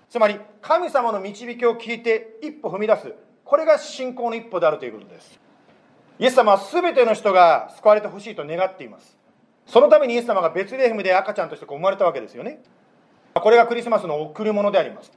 [0.09, 3.13] つまり、神様の導きを聞いて一歩踏み出す。
[3.45, 5.43] これが信仰の一歩であるということです。
[6.19, 9.17] イエス様は全ての人が救われてほしいと願っています
[9.65, 12.61] そのためにイエス様がベツレヘムで赤ちゃんとして生まれたわけですよね
[13.33, 15.11] これがクリスマスの贈り物であります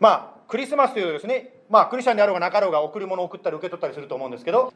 [0.00, 4.72] まあクリスマスというとですねまあクリスチャンであろうがなかろうが贈り物を送ったり受け取ったりすると思うんですけど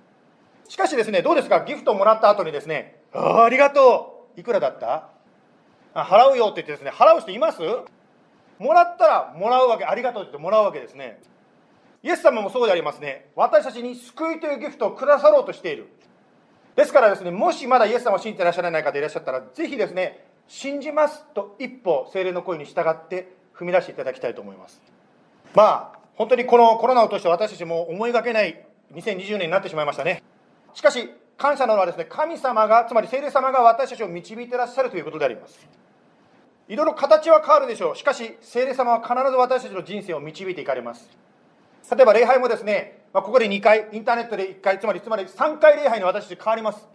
[0.70, 1.64] しかしですねどうですか？
[1.64, 5.08] ギフトをもらった後にですねあありがとういくらだった？
[5.94, 7.60] あ払うよって言ってですね払う人います？
[8.60, 11.20] もらったらもらうわけありがとうって言ってもらうわけですね
[12.04, 13.26] イエス様もそうでありますね。
[13.34, 15.88] 私たちに救いというギフトをくださろうとしている。
[16.76, 24.80] ですからですね、もしまだイエス様を信じていらっしゃらない方いらっしゃったら、ぜひですね、信じますと一歩、精霊の声に従って踏み出していただきたいと思います。
[25.54, 30.22] まあ、本当にこのコロナを通して私たちも思いがけない2020年になってしまいましたね。
[30.74, 35.66] しかし、感謝なのはですね、神様が、つまり聖霊様が私たちを導いてらっしゃるということであります。
[36.68, 37.96] いろいろ形は変わるでしょう。
[37.96, 41.08] しかし、聖霊様は必ず私たちの人生を導いていかれます。
[41.90, 46.88] 例えば礼拝もですね、まあ、ここで2回、インターネットで1回、つまりつまり3回礼拝に私たち変わります。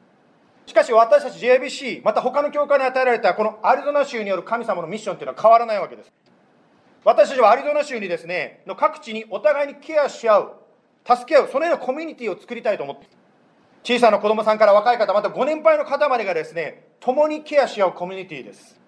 [0.66, 6.12] しかし私たち JBC、また他の教会に与えられたこのアリゾナ州による神様のミッションというのは変わらないわけです。
[7.04, 10.52] 私たちはアリゾナ州にですね、の各地にお互いにケアし合う、
[11.06, 13.08] 助け合う、そのようなコミュニティを作りたいと思って、
[13.86, 18.82] 小さな子供さんから若い方、またご年配の方までがですね、共にケアし合うコミュニティです。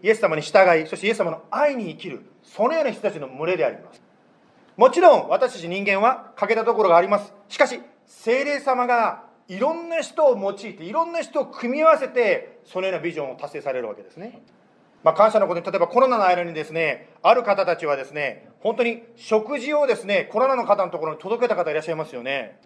[0.00, 4.00] イエス様に従い、そしてイエス様の愛に生きる、そのような人たちの群れであります。
[4.76, 7.34] もちろん私たち人間は欠けたところがあります。
[7.48, 14.40] しかし、精霊様がいろんな人を用いて、いろんな人を組み合わせて、そのようなビジョンを達成されるわけですね。
[15.02, 22.60] まあ、感謝のことに、例えばコロナの間にですね、ある方たちはですね、本当に食事をですね、コロナの方のところに届けた方いらっしゃいますよね。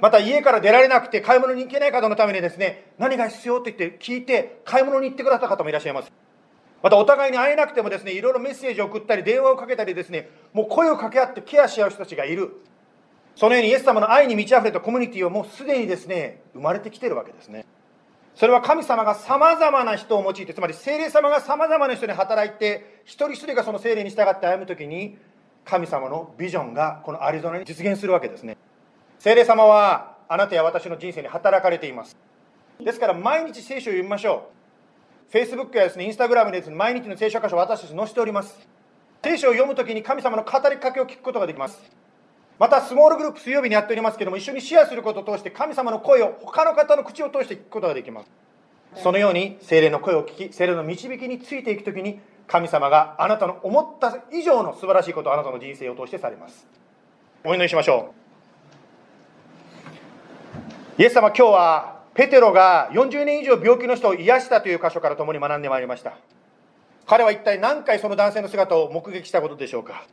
[0.00, 6.12] また家から出られなくて買い物に行けない方のためにですね、何が必要って言って聞いて買い物に行ってくださった方もいらっしゃいます。
[6.82, 12.52] またお互いに会えなくてもですね、いろいろメッセージを送ったり、電話をかけたりですね、もう声を掛け合ってケアし合う人たちがいる。
[13.36, 17.66] そのようにイエス様の愛に満ち溢れたコミュニティはもうすでにですね、生まれてきてるわけですね。
[18.34, 25.18] それは神様がさまざまな人を用いて、つまり精霊様がさまざまな人に働いて、一人一人がその精霊に従って歩むときに、
[25.66, 28.56] 神様のビジョンがこのアリゾナに実現するわけですね。
[29.20, 32.16] 精霊様はあなたや私の人生に働かれています。
[32.82, 34.50] ですから毎日聖書を読みましょ
[35.30, 35.32] う。
[35.32, 38.58] Facebook やですね、Instagram でですね、毎日の聖書箇所を私たち載せております。
[39.22, 41.78] 聖書を読むときに神様の語りかけを聞くことができます。
[42.58, 48.30] また、スモールグループ水曜日にやっておりますけども、一緒にシェアすることを通して神様の声を他の方の口を通して聞くことができます。
[48.94, 56.66] そのように精霊の声を聞き精霊の導きについていくときに神様があなたの思った以上の素晴らしいことをあなたの人生を通してされます
[57.44, 58.19] お祈りしましょう
[61.00, 66.12] イエス様今日はペテロが40年以上病気の人を癒したという箇所から共に学んでまいりました。
[67.06, 70.04] 彼は一体何回その男性の姿を目撃したことでしょうか。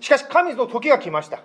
[0.00, 1.42] しかし神の時が来ました。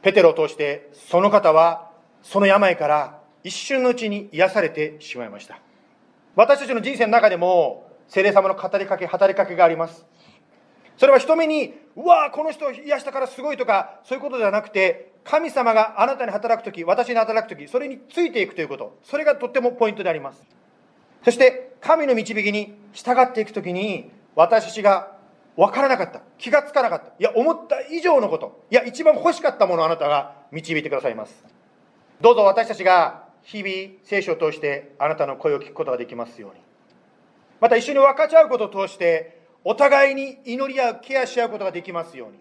[0.00, 1.90] ペテロを通してその方は
[2.22, 5.60] その病から一瞬のうちに癒されてしまいました。
[6.36, 10.06] 私たちの人生の中でも精霊様の語りかけ働きかけがあります。
[10.96, 18.98] それは人目にうわこの人を癒したからすごいとかそういうことではなくて神様があなたに働く時私に働く時それについていくということ。
[19.02, 20.42] それがとってもポイントであります。
[21.24, 25.16] そして神の導きに従っていく時に私たちが
[25.56, 26.22] 分からなかった。
[26.38, 27.06] 気がつかなかった。
[27.06, 28.64] いや思った以上のこと。
[28.70, 31.44] いや一番欲しかったものをあなたが導いてくださいます。
[32.20, 36.60] どうぞ私たちが日々聖書を通してあなたの声を聞くことができますように。
[37.60, 42.38] また一緒に分かち合うことを通してお互いに祈り合うケアし合うことができますように。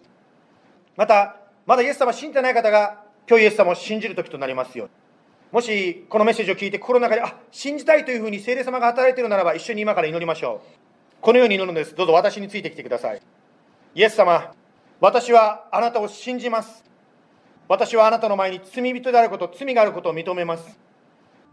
[0.95, 1.38] また
[1.69, 4.93] まだイエス様信じてない方が今日イエス様を信じる時となりますように
[5.51, 13.21] もしこのメッセージを聞いて心の中であ信じたいというふうに聖霊様が働いているならば一緒に今から祈りましょうこのように祈るのですどうぞ私についてきてください
[13.93, 14.51] イエス様
[14.99, 16.83] 私はあなたを信じます
[17.67, 20.79] 私はあなたの前に罪人であること罪があることを認めます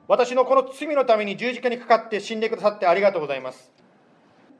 [0.08, 3.72] 私のこの罪のために十字架にかかって死んでくださってありがとうございます。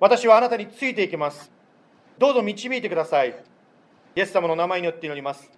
[0.00, 1.50] 私はあなたについていきます。
[2.18, 3.34] どうぞ導いてください。
[4.16, 5.50] イエス様の名前によって祈ります。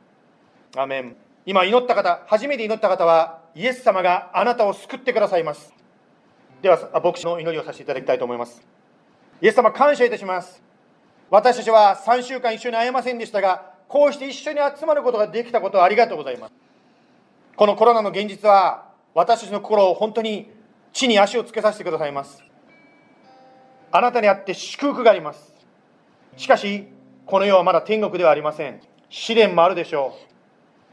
[0.76, 1.16] アメン。
[1.46, 5.72] 今祈った方、初めて祈った方は、イエス様があなたを救ってくださいます。
[6.60, 8.60] では、牧師の祈りをさせていただきたいと思います。
[9.40, 10.62] イエス様、感謝いたします。
[11.30, 16.54] 私たちは3週間一緒に会えませんでしたが、こうして一緒に集まることができたことをありがとうございます。
[17.56, 20.50] このコロナの現実は、私たちの心を本当に
[20.92, 22.42] 地に足をつけさせてくださいます
[23.90, 25.54] あなたにあって祝福があります
[26.36, 26.88] しかし
[27.30, 28.80] この世はまだ天国ではありません。
[29.10, 30.16] 試練もあるでしょ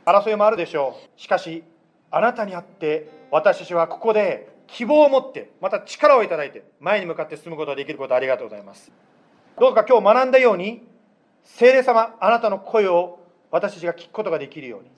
[0.06, 0.10] う。
[0.10, 1.22] 争いもあるでしょう。
[1.22, 1.64] しかし
[2.12, 8.92] あなたにあって私たちはここで希望を持ってまた力をいただいて前に向かって進むことができることありがとうございます。
[9.58, 10.86] どうか今日学んだように
[11.46, 14.90] 聖霊様あなたの声を私たちが聞くことができるように。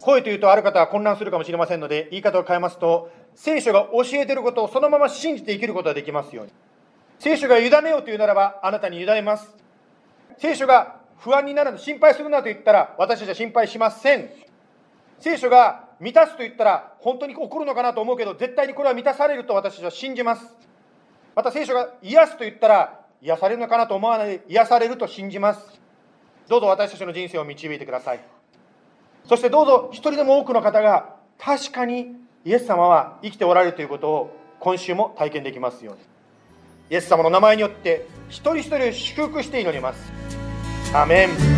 [0.00, 6.52] 声というとある方は混乱するかもしれませんので、言い方を変えますと、聖書が教えていることをそのまま信じて生きることができますように。
[7.20, 9.67] 聖書が委ねようというならば、あなたに委ねます。
[10.38, 14.30] 聖書が不安になるの、心配するなと言ったら、私たちは心配しません。
[15.20, 20.56] 聖書が満たすと言ったら、本当に起こるのかなと思うけど、絶対にこれは満たされると私たちは信じます。
[21.34, 25.80] また聖書が癒すと言ったら、癒されるのかなと思わないで、癒されると信じます。
[26.48, 28.20] どうぞ私たちの人生を導いてください。
[29.28, 36.00] そしてどうぞ一人でも多くの方が確かにイエス様は生きておられるということを今週も体験できますように
[36.90, 40.12] イエス様の名前によって一人一人を祝福して祈ります。
[40.94, 41.57] アメン。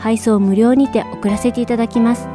[0.00, 2.26] 配送無料にて送らせていただきます。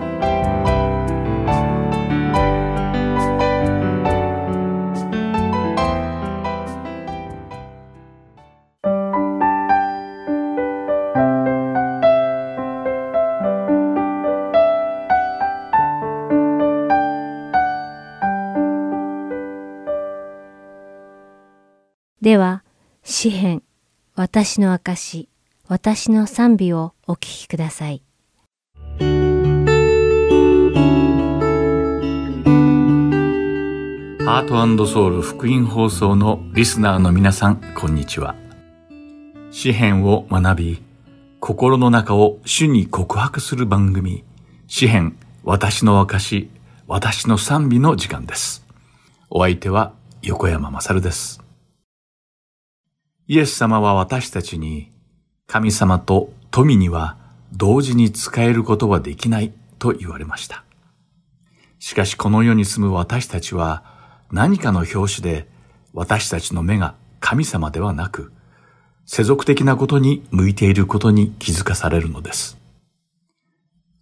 [22.22, 22.64] では
[23.04, 23.62] 詩編
[24.16, 25.30] 私の証
[25.68, 28.04] 私の賛美をお聴きください。
[34.28, 38.36] ハートソウル福音放送のリスナーの皆さん、こんにちは。
[39.50, 40.84] 詩篇を学び、
[41.40, 44.24] 心の中を主に告白する番組、
[44.68, 46.48] 詩篇、私の証、
[46.86, 48.68] 私の賛美の時間です。
[49.32, 51.42] お相手は横山まさるです。
[53.28, 54.92] イエス様は私たちに、
[55.48, 57.18] 神様と富には
[57.52, 60.64] 同時に使えることはできないと言われました。
[61.80, 63.84] しかしこの世に住む私たちは
[64.32, 65.48] 何かの表紙で
[65.94, 68.32] 私たちの目が神様ではなく、
[69.06, 72.58] 世俗的なことに向いていることに気づかされるのです。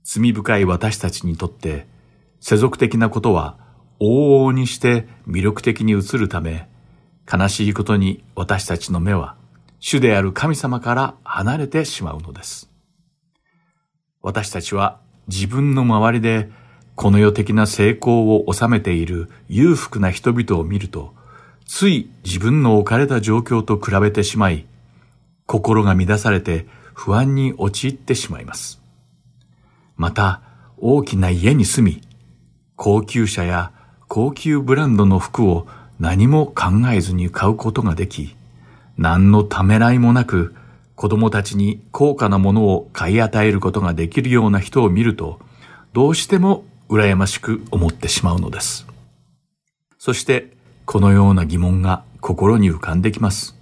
[0.04, 1.88] 罪深い私たちにとって
[2.40, 3.58] 世俗的なことは
[4.00, 6.70] 往々にして魅力的に映るため、
[7.32, 9.36] 悲しいことに私たちの目は
[9.86, 12.70] 主である神様から離れてしまうのです。
[14.22, 16.50] 私たちは自分の周りで
[16.96, 21.14] この世的な成功を収めている裕福な人々を見ると、
[21.66, 24.66] つい自分の置かれた状況と比べてしまい、
[25.48, 28.80] 心が乱されて不安に陥ってしまいます。
[29.98, 30.42] また、
[30.78, 32.02] 大きな家に住み、
[32.78, 33.74] 高級車や
[34.08, 35.68] 高級ブランドの服を
[36.00, 38.38] 何も考えずに買うことができ、
[38.98, 40.56] 何のためらいもなく
[40.96, 45.40] 子供たちに高価なものを買い与えることができるような人を見ると、
[45.94, 48.86] どうしても羨ましく思ってしまうのです。
[49.98, 50.54] そして、
[50.86, 53.58] このような疑問が心に浮かんできます。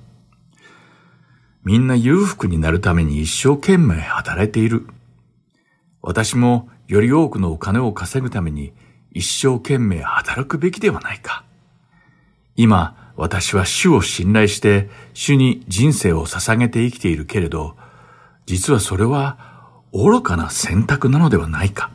[1.64, 4.88] みんな裕福になるために一生懸命働いている。
[6.02, 8.74] 私もより多くのお金を稼ぐために
[9.12, 11.44] 一生懸命働くべきではないか。
[12.56, 17.76] 今、私は主を信頼して主に人生を捧げて生きているけれど、
[18.46, 19.38] 実はそれは
[19.94, 21.92] 愚かな選択なのではないか。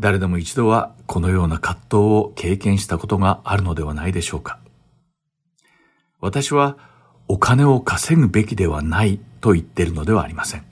[0.00, 4.58] 誰でも一度はこのような葛藤を経験したことがあるのではないでしょうか。
[6.20, 6.78] 私は
[7.28, 10.64] お金を稼ぐべきではないと言っているのではありません。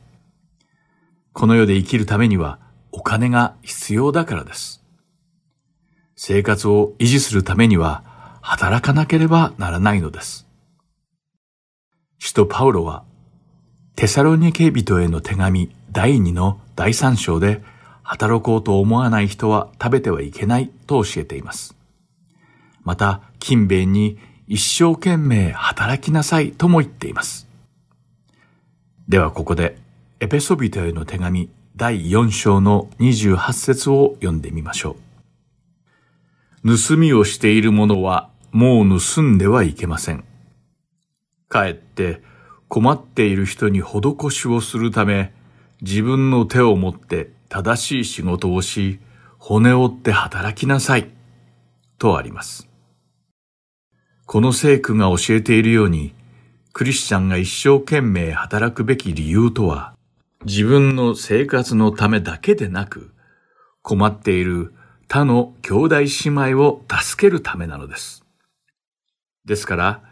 [1.32, 2.58] この世で生きるためには
[2.90, 4.84] お金が必要だからです。
[6.16, 8.02] 生活を維持するためには
[8.50, 10.46] 働かなければならないのです。
[12.18, 13.04] 使徒パウロは
[13.94, 17.62] テサロニケ人への手紙第2の第3章で
[18.02, 21.76] 働こうと思わない人は食べてはいけないと教えています。
[22.84, 27.46] また、勤勉に一生懸命働きなさいとも言っています。
[29.08, 29.76] ではここで、
[30.20, 34.96] エペソビトへの手紙第4章の28節を読んでみましょ
[36.64, 36.78] う。
[36.78, 40.24] 盗みをしている者はもう盗んではいけません。
[41.48, 42.22] かえって
[42.68, 45.32] 困っている人に施しをするため、
[45.80, 49.00] 自分の手を持って正しい仕事をし、
[49.38, 51.10] 骨折って働きなさい。
[51.98, 52.68] とあります。
[54.26, 56.14] この聖句が教えているように、
[56.72, 59.94] クリスチャンが一生懸命働くべき理由とは、
[60.44, 63.12] 自分の生活のためだけでなく、
[63.82, 64.74] 困っている
[65.08, 66.06] 他の兄弟姉
[66.52, 68.24] 妹を助けるためなのです。
[69.48, 70.02] ですから、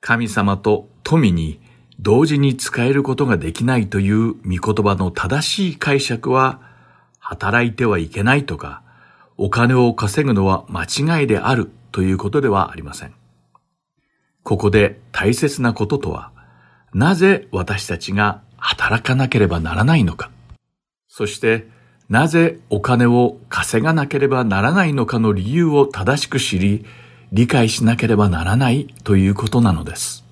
[0.00, 1.60] 神様と富に
[1.98, 6.62] 同時に使えることができないという御言葉の正しい解釈は、
[7.18, 8.82] 働いてはいけないとか、
[9.36, 13.14] お金を稼ぐのは間違いであるということではありません。
[14.44, 16.30] ここで大切なこととは、
[16.92, 20.30] なぜ私たちが働かなければならないのか、
[21.08, 21.68] そして
[22.08, 26.84] なぜお金を稼がなければならないのかの理由を正しく知り、
[27.34, 30.24] 理解しなければならないということなのです。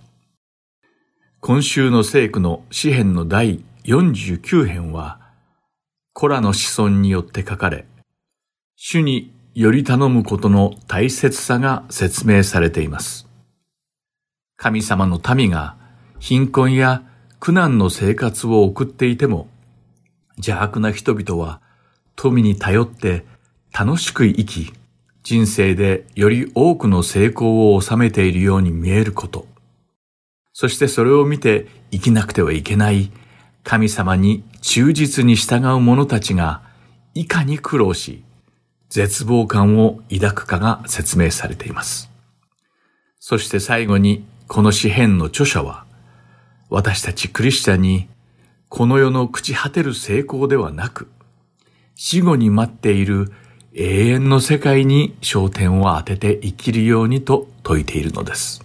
[1.40, 5.18] 今週の聖句の詩編の第49編は、
[6.12, 7.86] コラの子孫によって書かれ、
[8.76, 13.26] 主により頼むことの大切さが説明されています。
[14.56, 15.74] 神様の民が
[16.20, 17.02] 貧困や
[17.40, 19.48] 苦難の生活を送っていても、
[20.36, 21.60] 邪悪な人々は
[22.14, 23.24] 富に頼って
[23.76, 24.72] 楽しく生き、
[25.22, 29.46] 人生でより多くの成功を収めているように見えること。
[30.52, 33.10] そしてそれを見て生きなくてはいけない
[33.62, 36.62] 神様に忠実に従う者たちが
[37.14, 38.22] いかに苦労し、
[38.88, 42.10] 絶望感を抱くかが説明されています。
[43.18, 45.86] そして最後にこの詩篇の著者は、
[46.68, 48.08] 私たちクリスチャンに
[48.68, 51.08] この世の朽ち果てる成功ではなく、
[51.94, 53.32] 死後に待っている
[53.74, 58.62] 永遠の世界に焦点を当てて生きるようにと説いているのです。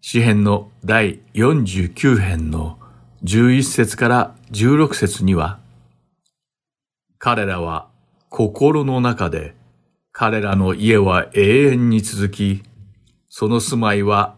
[0.00, 2.76] 詩篇の第49編の
[3.22, 5.60] 11節から16節には、
[7.18, 7.86] 彼らは
[8.30, 9.54] 心の中で、
[10.10, 12.64] 彼らの家は永遠に続き、
[13.28, 14.34] その住まいは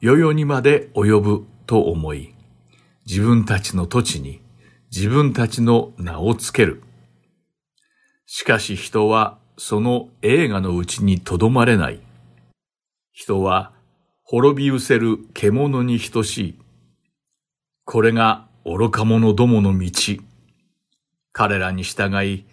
[0.00, 2.34] 世々にまで及ぶと思い、
[3.06, 4.42] 自分たちの土地に
[4.94, 6.82] 自分たちの名をつける。
[8.30, 12.00] しかし人はその映画のうちにとどまれない。
[13.10, 13.72] 人は
[14.22, 16.58] 滅び失せる獣に等しい。
[17.86, 19.90] これが愚か者どもの道。
[21.32, 22.44] 彼らに従い、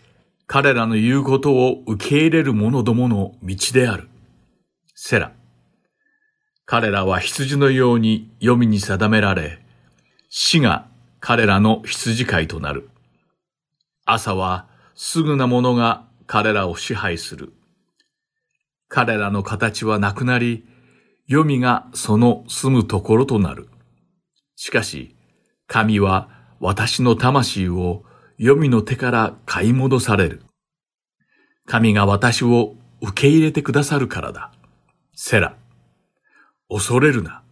[0.47, 4.07] 彼らの言うことを受け入れる者どもの道である。
[4.95, 5.34] セラ。
[6.65, 9.59] 彼らは羊のように黄泉に定められ、
[10.30, 10.88] 死が
[11.19, 12.89] 彼らの羊飼いとなる。
[14.05, 17.53] 朝はすぐなものが彼らを支配する。
[18.87, 20.65] 彼らの形はなくなり、
[21.27, 23.67] 黄泉がその住むところとなる。
[24.55, 25.15] しかし、
[25.67, 26.29] 神は
[26.59, 28.03] 私の魂を
[28.37, 30.43] 黄泉の手から買い戻される。
[31.67, 34.53] 神が私を受け入れてくださるからだ。
[35.13, 35.57] セラ。
[36.69, 37.43] 恐れるな。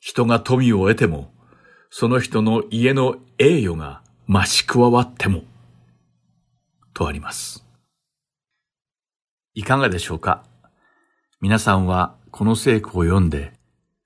[0.00, 1.32] 人が富を得ても、
[1.90, 5.42] その人の家の栄誉が増し加わっても。
[6.96, 7.62] とあります。
[9.52, 10.42] いかがでしょうか？
[11.42, 13.52] 皆さんはこの聖句を読んで、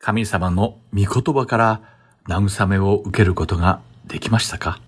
[0.00, 1.82] 神様の御言葉から
[2.28, 4.80] 慰めを受けることができましたか？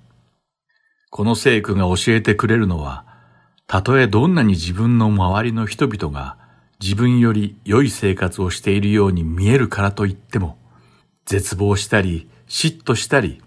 [1.10, 3.06] この聖句が教えてくれるのは、
[3.68, 6.36] たとえどんなに自分の周りの人々が
[6.80, 10.58] 自分より良い生活をしているように見えるからといっても、
[11.24, 13.40] 絶望したり、嫉妬したり、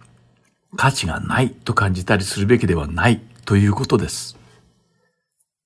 [0.77, 4.37] 価値がないと感じたりするべきではないということです。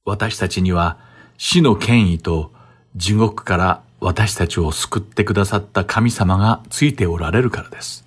[0.09, 0.97] 私たちには
[1.37, 2.51] 死の権威と
[2.95, 8.05] 地獄から私たちを救ってくださった神様がついておられるからです。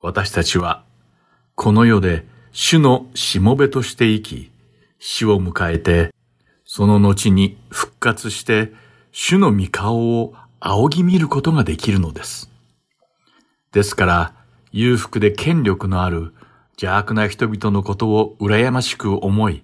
[0.00, 0.84] 私たちは
[1.56, 4.50] この世で主のしもべとして生き、
[4.98, 6.12] 死を迎えて
[6.64, 8.72] その後に復活して
[9.10, 12.50] 主の御顔を仰ぎ見ることができるのです。
[13.72, 14.34] ですから、
[14.72, 16.34] 裕福で権力のある
[16.72, 19.62] 邪悪な人々のことを羨ましく思い、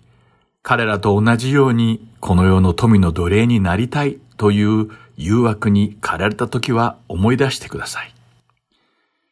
[0.62, 8.14] 彼らと同じようにこの世の富の奴隷になりたいという誘惑に駆られた時は思い出してください。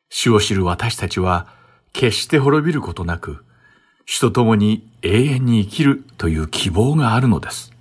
[0.09, 1.47] 主を知る私たちは
[1.93, 3.45] 決して滅びることなく、
[4.07, 7.73] 主と共に永遠に生きるという希望があるのです。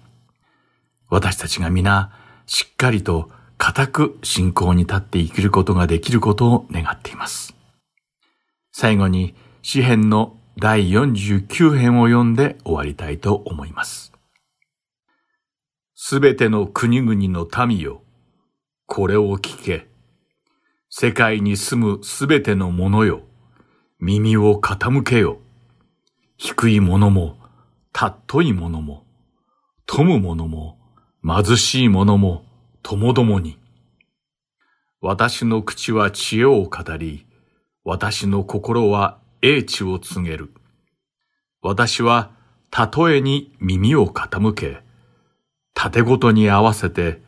[1.09, 2.11] 私たちが皆、
[2.45, 7.55] しっかりと固く信仰に立って生きることができることを願っています。
[8.71, 9.33] 最後に、
[9.63, 14.11] 詩篇の第49編を読んで終わりたいと思います。
[15.95, 18.01] すべての国々の民よ、
[18.85, 19.87] これを聞け。
[20.89, 23.21] 世界に住むすべての者よ、
[24.01, 25.39] 耳を傾けよ。
[26.35, 27.37] 低い者も、
[27.93, 29.05] たっとい者も、
[29.85, 30.77] 富む者も、
[31.23, 32.43] 貧しい者も、
[32.83, 33.57] ともどもに。
[34.99, 37.25] 私の口は知恵を語り、
[37.85, 40.51] 私の心は英知を告げる。
[41.61, 42.31] 私は
[42.71, 44.83] 例えに耳を傾け、
[45.73, 47.21] 縦ごとに合わせて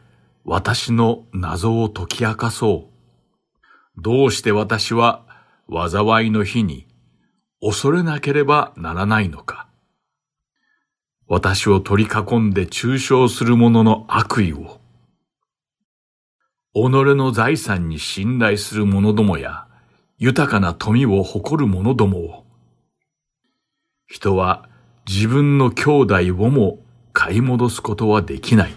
[0.43, 2.89] 私の謎を解き明かそ
[3.97, 4.01] う。
[4.01, 5.25] どうして私は
[5.69, 6.87] 災いの日に
[7.61, 9.67] 恐れなければならないのか。
[11.27, 14.81] 私を取り囲んで抽象する者の悪意を、
[16.73, 19.67] 己の財産に信頼する者どもや、
[20.23, 22.45] 豊かな富を誇る者どもを、
[24.05, 24.69] 人は
[25.09, 26.77] 自分の兄弟をも
[27.11, 28.75] 買い戻すことはできない。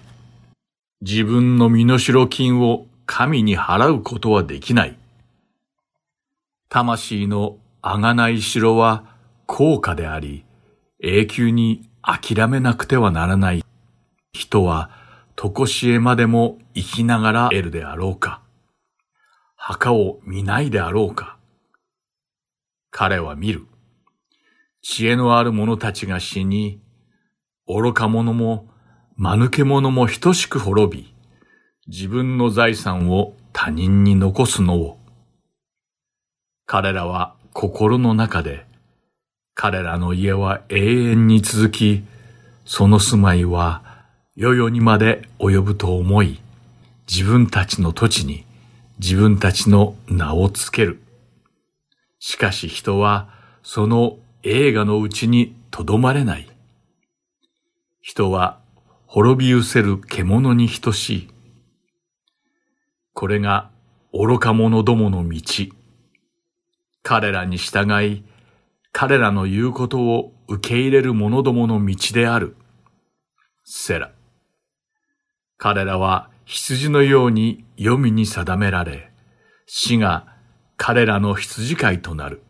[1.03, 4.97] 自分の身代金を神に払うことはできない。
[6.71, 9.05] 魂のあがない城は
[9.45, 10.47] 高価であり、
[11.03, 13.63] 永久に諦めなくてはならない。
[14.33, 14.89] 人は、
[15.37, 18.41] とこしえまでも生きながら得るであろうか。
[19.67, 21.34] 墓を見ないであろうか。
[22.97, 23.67] 彼は見る。
[24.81, 26.81] 知恵のある者たちが死に、
[27.67, 28.69] 愚か者も、
[29.17, 31.15] 間抜け者も等しく滅び、
[31.89, 35.01] 自分の財産を他人に残すのを。
[36.67, 38.65] 彼らは心の中で、
[39.55, 42.05] 彼らの家は永遠に続き、
[42.65, 43.83] その住まいは
[44.37, 46.41] 世々にまで及ぶと思い、
[47.11, 48.47] 自分たちの土地に
[49.01, 51.04] 自分たちの名をつける。
[52.27, 53.29] しかし人は
[53.63, 56.49] その映画のうちにとどまれない。
[58.01, 58.61] 人は
[59.05, 61.29] 滅び失せる獣に等しい。
[63.13, 63.71] これが
[64.11, 65.43] 愚か者どもの道。
[67.03, 68.25] 彼らに従い、
[68.91, 72.57] 彼らの言うことを受け入れる者どもの道である。
[73.67, 74.13] セラ。
[75.59, 79.13] 彼らは羊のように黄泉に定められ、
[79.67, 80.34] 死が
[80.87, 82.43] 彼らの羊飼いとなる。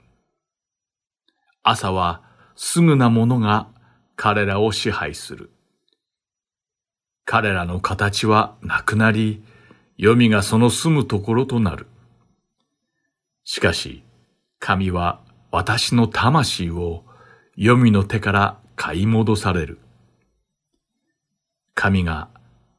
[1.63, 2.21] 朝は
[2.57, 3.69] すぐな者が
[4.17, 5.53] 彼らを支配する。
[7.25, 9.45] 彼らの形はなくなり、
[9.99, 11.87] 黄泉がその住むところとなる。
[13.45, 14.03] しかし、
[14.59, 15.21] 神は
[15.53, 17.05] 私の魂を
[17.55, 19.79] 黄泉の手から買い戻される。
[21.77, 22.31] 神が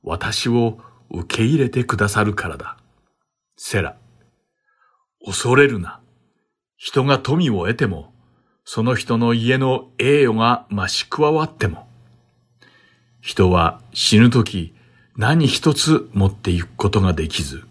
[0.03, 0.79] 私を
[1.11, 2.75] 受け入れてくださるからだ。
[3.55, 3.95] セラ。
[5.25, 5.99] 恐れるな。
[6.77, 8.13] 人が富を得ても、
[8.63, 11.87] その人の家の栄誉が増し加わっても、
[13.21, 14.75] 人は死ぬとき
[15.17, 17.63] 何一つ持っていくことができず、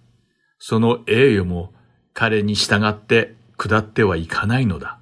[0.59, 1.73] その栄誉も
[2.13, 4.99] 彼に従って下ってはいかないのだ。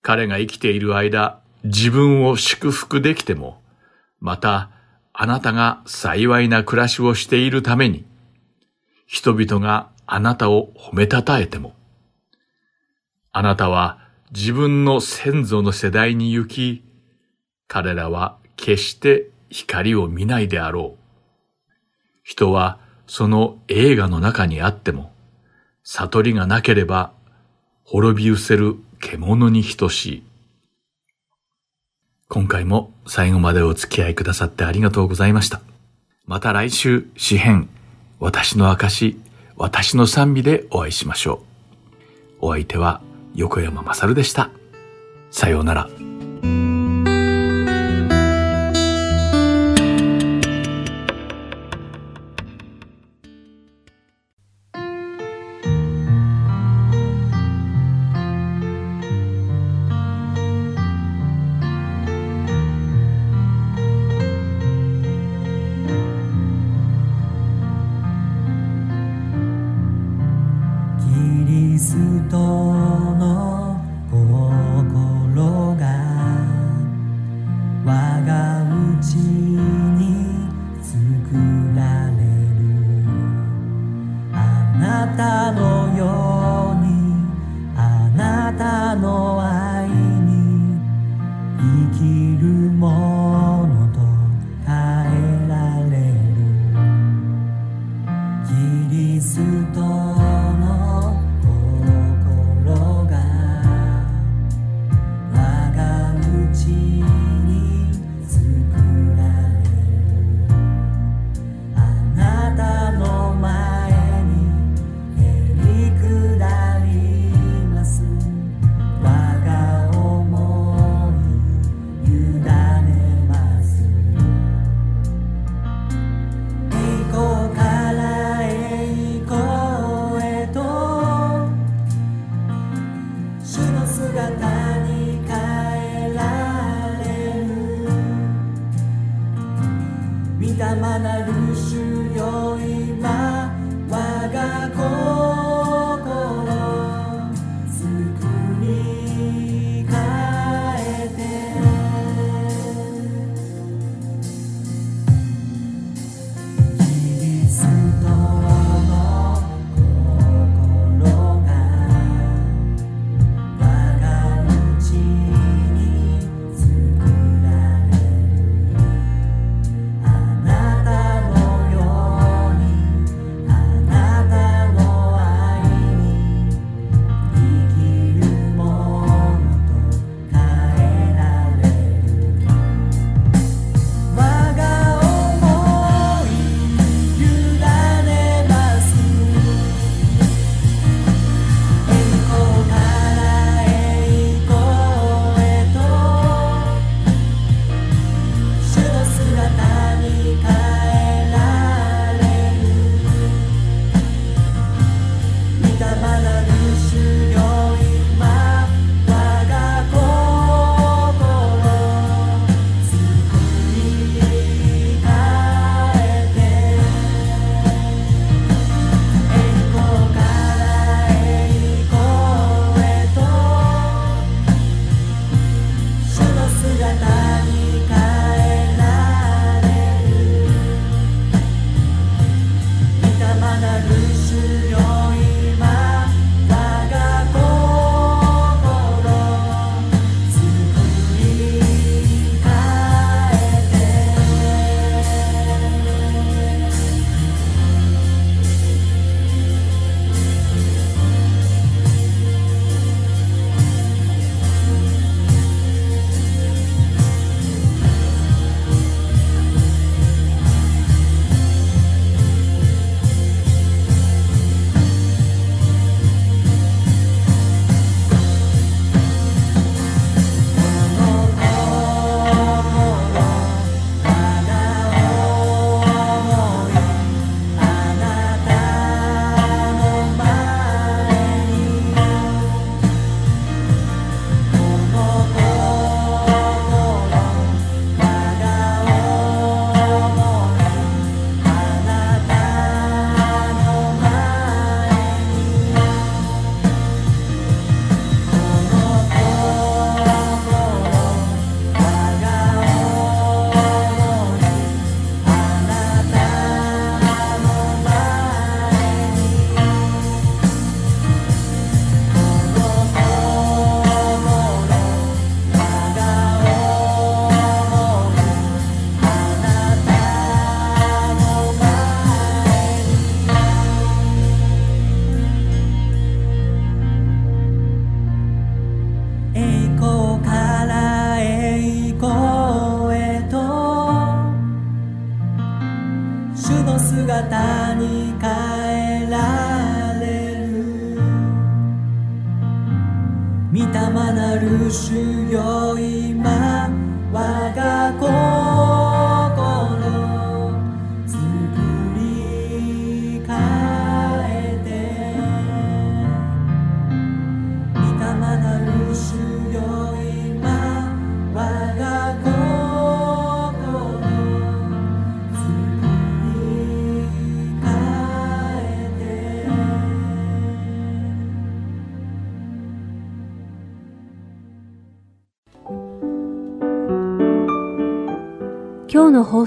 [0.00, 3.60] 彼が生きている間、自分を祝福できても、
[4.20, 4.70] また、
[5.12, 8.04] あなたが幸いな暮らしをしているために、
[9.06, 11.74] 人々があなたを褒めたたえても、
[13.30, 13.98] あなたは
[14.34, 16.82] 自分の先祖の世代に行き、
[17.66, 21.72] 彼らは決して光を見ないであろう。
[22.24, 25.12] 人はその映画の中にあっても、
[25.84, 27.12] 悟りがなければ
[27.84, 30.22] 滅び失せる獣に等しい。
[32.28, 35.60] 今回も最後までお付き合いくださってありがとうございました。
[36.24, 37.68] また来週、詩編、
[38.20, 39.18] 私の証、
[39.58, 41.42] 私の賛美でお会いしましょ
[42.40, 42.46] う。
[42.46, 43.00] お相手は
[43.34, 44.50] 横山まさるでした。
[45.32, 45.90] さようなら。